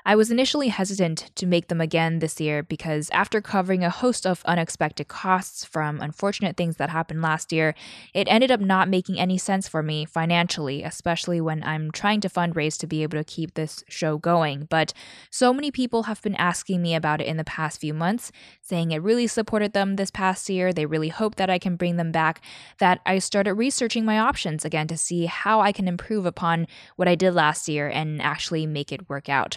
I 0.06 0.16
was 0.16 0.30
initially 0.30 0.68
hesitant 0.68 1.30
to 1.34 1.46
make 1.46 1.68
them 1.68 1.80
again 1.80 2.18
this 2.18 2.38
year 2.38 2.62
because 2.62 3.08
after 3.08 3.40
covering 3.40 3.82
a 3.82 3.88
host 3.88 4.26
of 4.26 4.44
unexpected 4.44 5.08
costs 5.08 5.64
from 5.64 5.98
unfortunate 5.98 6.58
things 6.58 6.76
that 6.76 6.90
happened 6.90 7.22
last 7.22 7.54
year, 7.54 7.74
it 8.12 8.28
ended 8.28 8.50
up 8.50 8.60
not 8.60 8.90
making 8.90 9.18
any 9.18 9.38
sense 9.38 9.66
for 9.66 9.82
me 9.82 10.04
financially, 10.04 10.82
especially 10.82 11.40
when 11.40 11.64
I'm 11.64 11.90
trying 11.90 12.20
to 12.20 12.28
fundraise 12.28 12.78
to 12.80 12.86
be 12.86 13.02
able 13.02 13.16
to 13.16 13.24
keep 13.24 13.54
this 13.54 13.82
show 13.88 14.18
going. 14.18 14.66
But 14.68 14.92
so 15.30 15.54
many 15.54 15.70
people 15.70 16.02
have 16.02 16.20
been 16.20 16.34
asking 16.34 16.82
me 16.82 16.94
about 16.94 17.22
it 17.22 17.26
in 17.26 17.38
the 17.38 17.44
past 17.44 17.80
few 17.80 17.94
months, 17.94 18.30
saying 18.60 18.90
it 18.90 19.02
really 19.02 19.26
supported 19.26 19.72
them 19.72 19.96
this 19.96 20.10
past 20.10 20.50
year. 20.50 20.74
They 20.74 20.84
really 20.84 21.08
hope 21.08 21.36
that 21.36 21.48
I 21.48 21.58
can 21.58 21.76
bring 21.76 21.96
them 21.96 22.12
back, 22.12 22.42
that 22.78 23.00
I 23.06 23.20
started 23.20 23.54
researching 23.54 24.04
my 24.04 24.18
options 24.18 24.66
again 24.66 24.86
to 24.88 24.98
see 24.98 25.24
how 25.24 25.62
I 25.62 25.72
can 25.72 25.88
improve 25.88 26.26
upon 26.26 26.66
what 26.96 27.08
I 27.08 27.14
did 27.14 27.32
last 27.32 27.70
year 27.70 27.88
and 27.88 28.20
actually 28.20 28.66
make 28.66 28.92
it 28.92 29.08
work 29.08 29.30
out. 29.30 29.56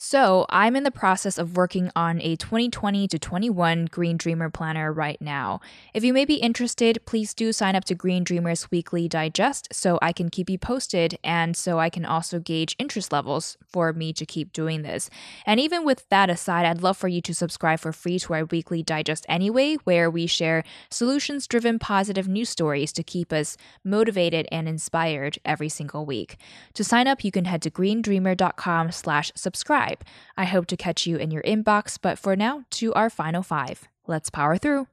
So, 0.00 0.46
I'm 0.48 0.76
in 0.76 0.84
the 0.84 0.92
process 0.92 1.38
of 1.38 1.56
working 1.56 1.90
on 1.96 2.20
a 2.20 2.36
2020 2.36 3.08
to 3.08 3.18
21 3.18 3.86
Green 3.86 4.16
Dreamer 4.16 4.48
planner 4.48 4.92
right 4.92 5.20
now. 5.20 5.60
If 5.92 6.04
you 6.04 6.12
may 6.12 6.24
be 6.24 6.36
interested, 6.36 7.04
please 7.04 7.34
do 7.34 7.52
sign 7.52 7.74
up 7.74 7.84
to 7.86 7.96
Green 7.96 8.22
Dreamers 8.22 8.70
Weekly 8.70 9.08
Digest 9.08 9.66
so 9.72 9.98
I 10.00 10.12
can 10.12 10.30
keep 10.30 10.48
you 10.48 10.56
posted 10.56 11.18
and 11.24 11.56
so 11.56 11.80
I 11.80 11.90
can 11.90 12.04
also 12.04 12.38
gauge 12.38 12.76
interest 12.78 13.10
levels 13.10 13.56
for 13.66 13.92
me 13.92 14.12
to 14.12 14.24
keep 14.24 14.52
doing 14.52 14.82
this. 14.82 15.10
And 15.44 15.58
even 15.58 15.84
with 15.84 16.08
that 16.10 16.30
aside, 16.30 16.64
I'd 16.64 16.80
love 16.80 16.96
for 16.96 17.08
you 17.08 17.20
to 17.22 17.34
subscribe 17.34 17.80
for 17.80 17.92
free 17.92 18.20
to 18.20 18.34
our 18.34 18.44
weekly 18.44 18.84
digest 18.84 19.26
anyway, 19.28 19.78
where 19.82 20.08
we 20.08 20.28
share 20.28 20.62
solutions 20.90 21.48
driven 21.48 21.80
positive 21.80 22.28
news 22.28 22.50
stories 22.50 22.92
to 22.92 23.02
keep 23.02 23.32
us 23.32 23.56
motivated 23.82 24.46
and 24.52 24.68
inspired 24.68 25.40
every 25.44 25.68
single 25.68 26.06
week. 26.06 26.36
To 26.74 26.84
sign 26.84 27.08
up, 27.08 27.24
you 27.24 27.32
can 27.32 27.46
head 27.46 27.62
to 27.62 27.70
greendreamer.com 27.72 28.92
slash 28.92 29.32
subscribe 29.34 29.87
subscribe. 29.88 30.04
I 30.36 30.44
hope 30.44 30.66
to 30.66 30.76
catch 30.76 31.06
you 31.06 31.16
in 31.16 31.30
your 31.30 31.42
inbox, 31.42 31.98
but 32.00 32.18
for 32.18 32.36
now, 32.36 32.64
to 32.70 32.92
our 32.94 33.10
final 33.10 33.42
five. 33.42 33.88
Let's 34.06 34.30
power 34.30 34.56
through. 34.56 34.86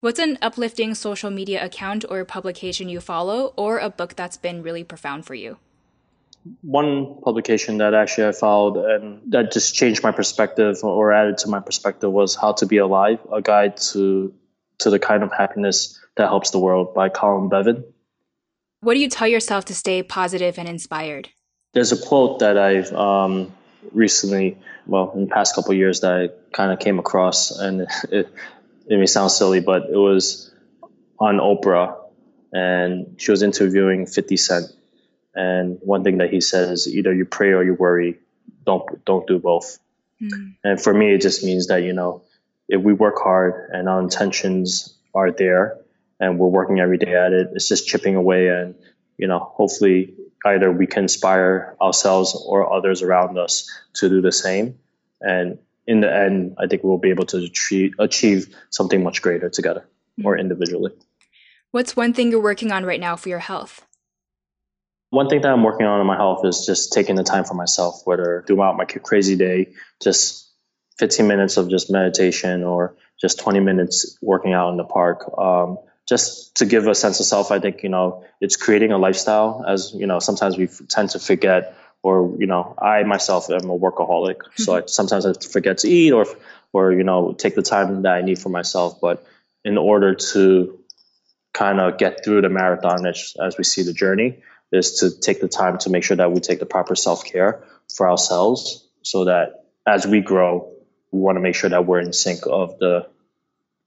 What's 0.00 0.20
an 0.20 0.38
uplifting 0.40 0.94
social 0.94 1.30
media 1.30 1.64
account 1.64 2.04
or 2.08 2.24
publication 2.24 2.88
you 2.88 3.00
follow, 3.00 3.52
or 3.56 3.78
a 3.78 3.90
book 3.90 4.14
that's 4.14 4.36
been 4.36 4.62
really 4.62 4.84
profound 4.84 5.26
for 5.26 5.34
you? 5.34 5.58
One 6.62 7.20
publication 7.24 7.78
that 7.78 7.92
actually 7.92 8.28
I 8.28 8.32
followed 8.32 8.76
and 8.76 9.32
that 9.32 9.50
just 9.50 9.74
changed 9.74 10.04
my 10.04 10.12
perspective 10.12 10.76
or 10.84 11.12
added 11.12 11.38
to 11.38 11.48
my 11.48 11.58
perspective 11.58 12.12
was 12.12 12.36
How 12.36 12.52
to 12.52 12.66
Be 12.66 12.78
Alive, 12.78 13.18
a 13.32 13.42
guide 13.42 13.78
to 13.92 14.32
to 14.78 14.90
the 14.90 14.98
kind 14.98 15.22
of 15.22 15.32
happiness 15.32 15.98
that 16.16 16.28
helps 16.28 16.50
the 16.50 16.58
world 16.58 16.94
by 16.94 17.08
Colin 17.08 17.48
Beavan. 17.50 17.82
What 18.86 18.94
do 18.94 19.00
you 19.00 19.08
tell 19.08 19.26
yourself 19.26 19.64
to 19.64 19.74
stay 19.74 20.04
positive 20.04 20.60
and 20.60 20.68
inspired? 20.68 21.28
There's 21.74 21.90
a 21.90 22.00
quote 22.00 22.38
that 22.38 22.56
I've 22.56 22.92
um, 22.92 23.52
recently, 23.90 24.58
well, 24.86 25.10
in 25.16 25.22
the 25.22 25.26
past 25.26 25.56
couple 25.56 25.74
years, 25.74 26.02
that 26.02 26.12
I 26.12 26.28
kind 26.54 26.70
of 26.70 26.78
came 26.78 27.00
across, 27.00 27.50
and 27.50 27.80
it, 28.12 28.32
it 28.86 28.96
may 28.96 29.06
sound 29.06 29.32
silly, 29.32 29.58
but 29.58 29.90
it 29.90 29.96
was 29.96 30.54
on 31.18 31.38
Oprah, 31.38 31.96
and 32.52 33.20
she 33.20 33.32
was 33.32 33.42
interviewing 33.42 34.06
50 34.06 34.36
Cent. 34.36 34.66
And 35.34 35.80
one 35.82 36.04
thing 36.04 36.18
that 36.18 36.30
he 36.30 36.40
said 36.40 36.70
is 36.70 36.86
either 36.86 37.12
you 37.12 37.24
pray 37.24 37.54
or 37.54 37.64
you 37.64 37.74
worry. 37.74 38.20
Don't 38.64 39.04
don't 39.04 39.26
do 39.26 39.40
both. 39.40 39.80
Mm. 40.22 40.58
And 40.62 40.80
for 40.80 40.94
me, 40.94 41.12
it 41.12 41.22
just 41.22 41.42
means 41.42 41.66
that 41.66 41.82
you 41.82 41.92
know, 41.92 42.22
if 42.68 42.80
we 42.80 42.92
work 42.92 43.16
hard 43.18 43.68
and 43.72 43.88
our 43.88 44.00
intentions 44.00 44.96
are 45.12 45.32
there, 45.32 45.78
and 46.20 46.38
we're 46.38 46.48
working 46.48 46.80
every 46.80 46.98
day 46.98 47.14
at 47.14 47.32
it. 47.32 47.48
It's 47.54 47.68
just 47.68 47.86
chipping 47.86 48.16
away, 48.16 48.48
and 48.48 48.74
you 49.18 49.28
know, 49.28 49.38
hopefully, 49.38 50.14
either 50.44 50.70
we 50.70 50.86
can 50.86 51.04
inspire 51.04 51.76
ourselves 51.80 52.40
or 52.46 52.72
others 52.72 53.02
around 53.02 53.38
us 53.38 53.70
to 53.94 54.08
do 54.08 54.20
the 54.20 54.32
same. 54.32 54.78
And 55.20 55.58
in 55.86 56.00
the 56.00 56.12
end, 56.12 56.56
I 56.58 56.66
think 56.66 56.82
we'll 56.82 56.98
be 56.98 57.10
able 57.10 57.26
to 57.26 57.38
achieve, 57.38 57.94
achieve 57.98 58.54
something 58.70 59.02
much 59.02 59.22
greater 59.22 59.48
together 59.48 59.88
mm-hmm. 60.18 60.26
or 60.26 60.38
individually. 60.38 60.92
What's 61.70 61.96
one 61.96 62.12
thing 62.12 62.30
you're 62.30 62.42
working 62.42 62.72
on 62.72 62.84
right 62.84 63.00
now 63.00 63.16
for 63.16 63.28
your 63.28 63.38
health? 63.38 63.86
One 65.10 65.28
thing 65.28 65.40
that 65.42 65.52
I'm 65.52 65.62
working 65.62 65.86
on 65.86 66.00
in 66.00 66.06
my 66.06 66.16
health 66.16 66.44
is 66.44 66.66
just 66.66 66.92
taking 66.92 67.14
the 67.14 67.22
time 67.22 67.44
for 67.44 67.54
myself, 67.54 68.02
whether 68.04 68.44
throughout 68.46 68.76
my 68.76 68.84
crazy 68.84 69.36
day, 69.36 69.72
just 70.02 70.50
15 70.98 71.26
minutes 71.26 71.56
of 71.56 71.70
just 71.70 71.90
meditation 71.90 72.64
or 72.64 72.96
just 73.20 73.38
20 73.38 73.60
minutes 73.60 74.18
working 74.20 74.52
out 74.52 74.70
in 74.70 74.76
the 74.76 74.84
park. 74.84 75.30
Um, 75.38 75.78
just 76.06 76.56
to 76.56 76.66
give 76.66 76.86
a 76.86 76.94
sense 76.94 77.20
of 77.20 77.26
self, 77.26 77.50
I 77.50 77.58
think, 77.58 77.82
you 77.82 77.88
know, 77.88 78.24
it's 78.40 78.56
creating 78.56 78.92
a 78.92 78.98
lifestyle 78.98 79.64
as, 79.66 79.92
you 79.94 80.06
know, 80.06 80.20
sometimes 80.20 80.56
we 80.56 80.68
tend 80.88 81.10
to 81.10 81.18
forget 81.18 81.76
or, 82.02 82.36
you 82.38 82.46
know, 82.46 82.74
I 82.80 83.02
myself 83.02 83.50
am 83.50 83.68
a 83.68 83.78
workaholic. 83.78 84.36
Mm-hmm. 84.36 84.62
So 84.62 84.76
I, 84.76 84.82
sometimes 84.86 85.26
I 85.26 85.32
forget 85.32 85.78
to 85.78 85.88
eat 85.88 86.12
or, 86.12 86.26
or, 86.72 86.92
you 86.92 87.02
know, 87.02 87.32
take 87.32 87.56
the 87.56 87.62
time 87.62 88.02
that 88.02 88.12
I 88.12 88.22
need 88.22 88.38
for 88.38 88.48
myself. 88.48 89.00
But 89.00 89.26
in 89.64 89.76
order 89.76 90.14
to 90.14 90.78
kind 91.52 91.80
of 91.80 91.98
get 91.98 92.24
through 92.24 92.42
the 92.42 92.48
marathon 92.48 93.06
as, 93.06 93.34
as 93.42 93.58
we 93.58 93.64
see 93.64 93.82
the 93.82 93.92
journey 93.92 94.42
is 94.70 95.00
to 95.00 95.10
take 95.18 95.40
the 95.40 95.48
time 95.48 95.78
to 95.78 95.90
make 95.90 96.04
sure 96.04 96.16
that 96.16 96.30
we 96.30 96.40
take 96.40 96.60
the 96.60 96.66
proper 96.66 96.94
self-care 96.94 97.64
for 97.94 98.08
ourselves 98.08 98.86
so 99.02 99.24
that 99.24 99.64
as 99.86 100.06
we 100.06 100.20
grow, 100.20 100.72
we 101.10 101.20
want 101.20 101.36
to 101.36 101.40
make 101.40 101.54
sure 101.54 101.70
that 101.70 101.86
we're 101.86 102.00
in 102.00 102.12
sync 102.12 102.46
of 102.46 102.78
the 102.78 103.08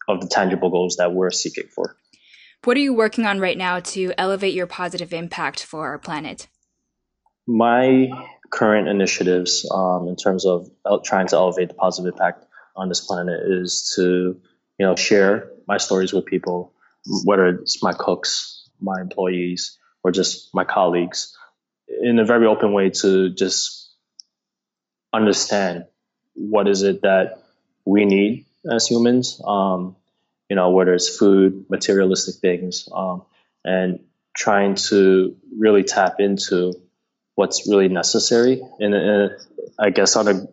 of 0.07 0.21
the 0.21 0.27
tangible 0.27 0.71
goals 0.71 0.95
that 0.95 1.13
we're 1.13 1.29
seeking 1.29 1.67
for. 1.67 1.95
What 2.65 2.75
are 2.75 2.81
you 2.81 2.93
working 2.93 3.25
on 3.25 3.39
right 3.39 3.57
now 3.57 3.79
to 3.79 4.13
elevate 4.17 4.53
your 4.53 4.67
positive 4.67 5.13
impact 5.13 5.63
for 5.63 5.87
our 5.87 5.97
planet? 5.97 6.47
My 7.47 8.09
current 8.49 8.89
initiatives 8.89 9.69
um, 9.73 10.07
in 10.07 10.15
terms 10.17 10.45
of 10.45 10.69
trying 11.03 11.27
to 11.27 11.35
elevate 11.37 11.69
the 11.69 11.75
positive 11.75 12.13
impact 12.13 12.45
on 12.75 12.89
this 12.89 12.99
planet 12.99 13.39
is 13.45 13.93
to, 13.95 14.41
you 14.77 14.85
know, 14.85 14.95
share 14.95 15.51
my 15.67 15.77
stories 15.77 16.11
with 16.11 16.25
people, 16.25 16.73
whether 17.23 17.47
it's 17.47 17.81
my 17.81 17.93
cooks, 17.93 18.69
my 18.81 18.99
employees, 18.99 19.77
or 20.03 20.11
just 20.11 20.53
my 20.53 20.63
colleagues, 20.63 21.37
in 22.01 22.19
a 22.19 22.25
very 22.25 22.45
open 22.45 22.73
way 22.73 22.89
to 22.89 23.29
just 23.29 23.89
understand 25.13 25.85
what 26.33 26.67
is 26.67 26.83
it 26.83 27.01
that 27.03 27.43
we 27.85 28.05
need 28.05 28.45
as 28.69 28.87
humans, 28.87 29.41
um, 29.45 29.95
you 30.49 30.55
know, 30.55 30.71
whether 30.71 30.93
it's 30.93 31.15
food, 31.15 31.65
materialistic 31.69 32.35
things, 32.35 32.89
um, 32.93 33.23
and 33.63 33.99
trying 34.35 34.75
to 34.75 35.35
really 35.57 35.83
tap 35.83 36.19
into 36.19 36.73
what's 37.35 37.69
really 37.69 37.87
necessary. 37.87 38.61
And, 38.79 38.93
and 38.93 39.31
I 39.79 39.91
guess 39.91 40.15
on 40.15 40.27
a 40.27 40.47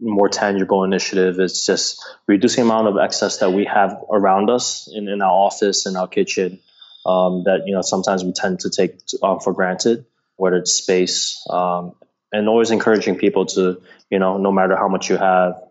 more 0.00 0.28
tangible 0.28 0.84
initiative 0.84 1.40
is 1.40 1.64
just 1.64 2.04
reducing 2.26 2.64
the 2.64 2.70
amount 2.70 2.88
of 2.88 2.98
excess 3.02 3.38
that 3.38 3.52
we 3.52 3.64
have 3.64 3.96
around 4.10 4.50
us 4.50 4.88
in, 4.92 5.08
in 5.08 5.22
our 5.22 5.30
office 5.30 5.86
in 5.86 5.96
our 5.96 6.06
kitchen 6.06 6.60
um, 7.06 7.44
that 7.44 7.62
you 7.66 7.74
know 7.74 7.80
sometimes 7.80 8.22
we 8.22 8.32
tend 8.32 8.60
to 8.60 8.70
take 8.70 8.98
um, 9.22 9.40
for 9.40 9.52
granted 9.52 10.04
whether 10.36 10.56
it's 10.56 10.72
space 10.72 11.42
um, 11.48 11.94
and 12.30 12.48
always 12.48 12.70
encouraging 12.70 13.16
people 13.16 13.46
to 13.46 13.80
you 14.10 14.18
know 14.18 14.36
no 14.36 14.52
matter 14.52 14.76
how 14.76 14.88
much 14.88 15.08
you 15.08 15.16
have 15.16 15.62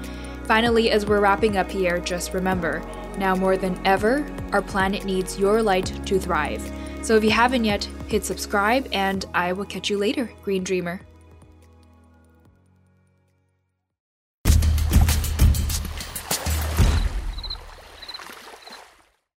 Finally, 0.45 0.91
as 0.91 1.07
we're 1.07 1.21
wrapping 1.21 1.57
up 1.57 1.71
here, 1.71 1.99
just 2.01 2.35
remember 2.35 2.83
now 3.19 3.35
more 3.35 3.57
than 3.57 3.81
ever, 3.87 4.27
our 4.53 4.63
planet 4.63 5.05
needs 5.05 5.39
your 5.39 5.63
light 5.63 5.87
to 6.07 6.19
thrive. 6.19 6.63
So 7.03 7.17
if 7.17 7.25
you 7.25 7.31
haven't 7.31 7.65
yet, 7.65 7.85
hit 8.09 8.25
subscribe, 8.25 8.89
and 8.93 9.25
I 9.35 9.53
will 9.53 9.65
catch 9.65 9.91
you 9.91 9.99
later, 9.99 10.31
Green 10.43 10.65
Dreamer. 10.65 11.01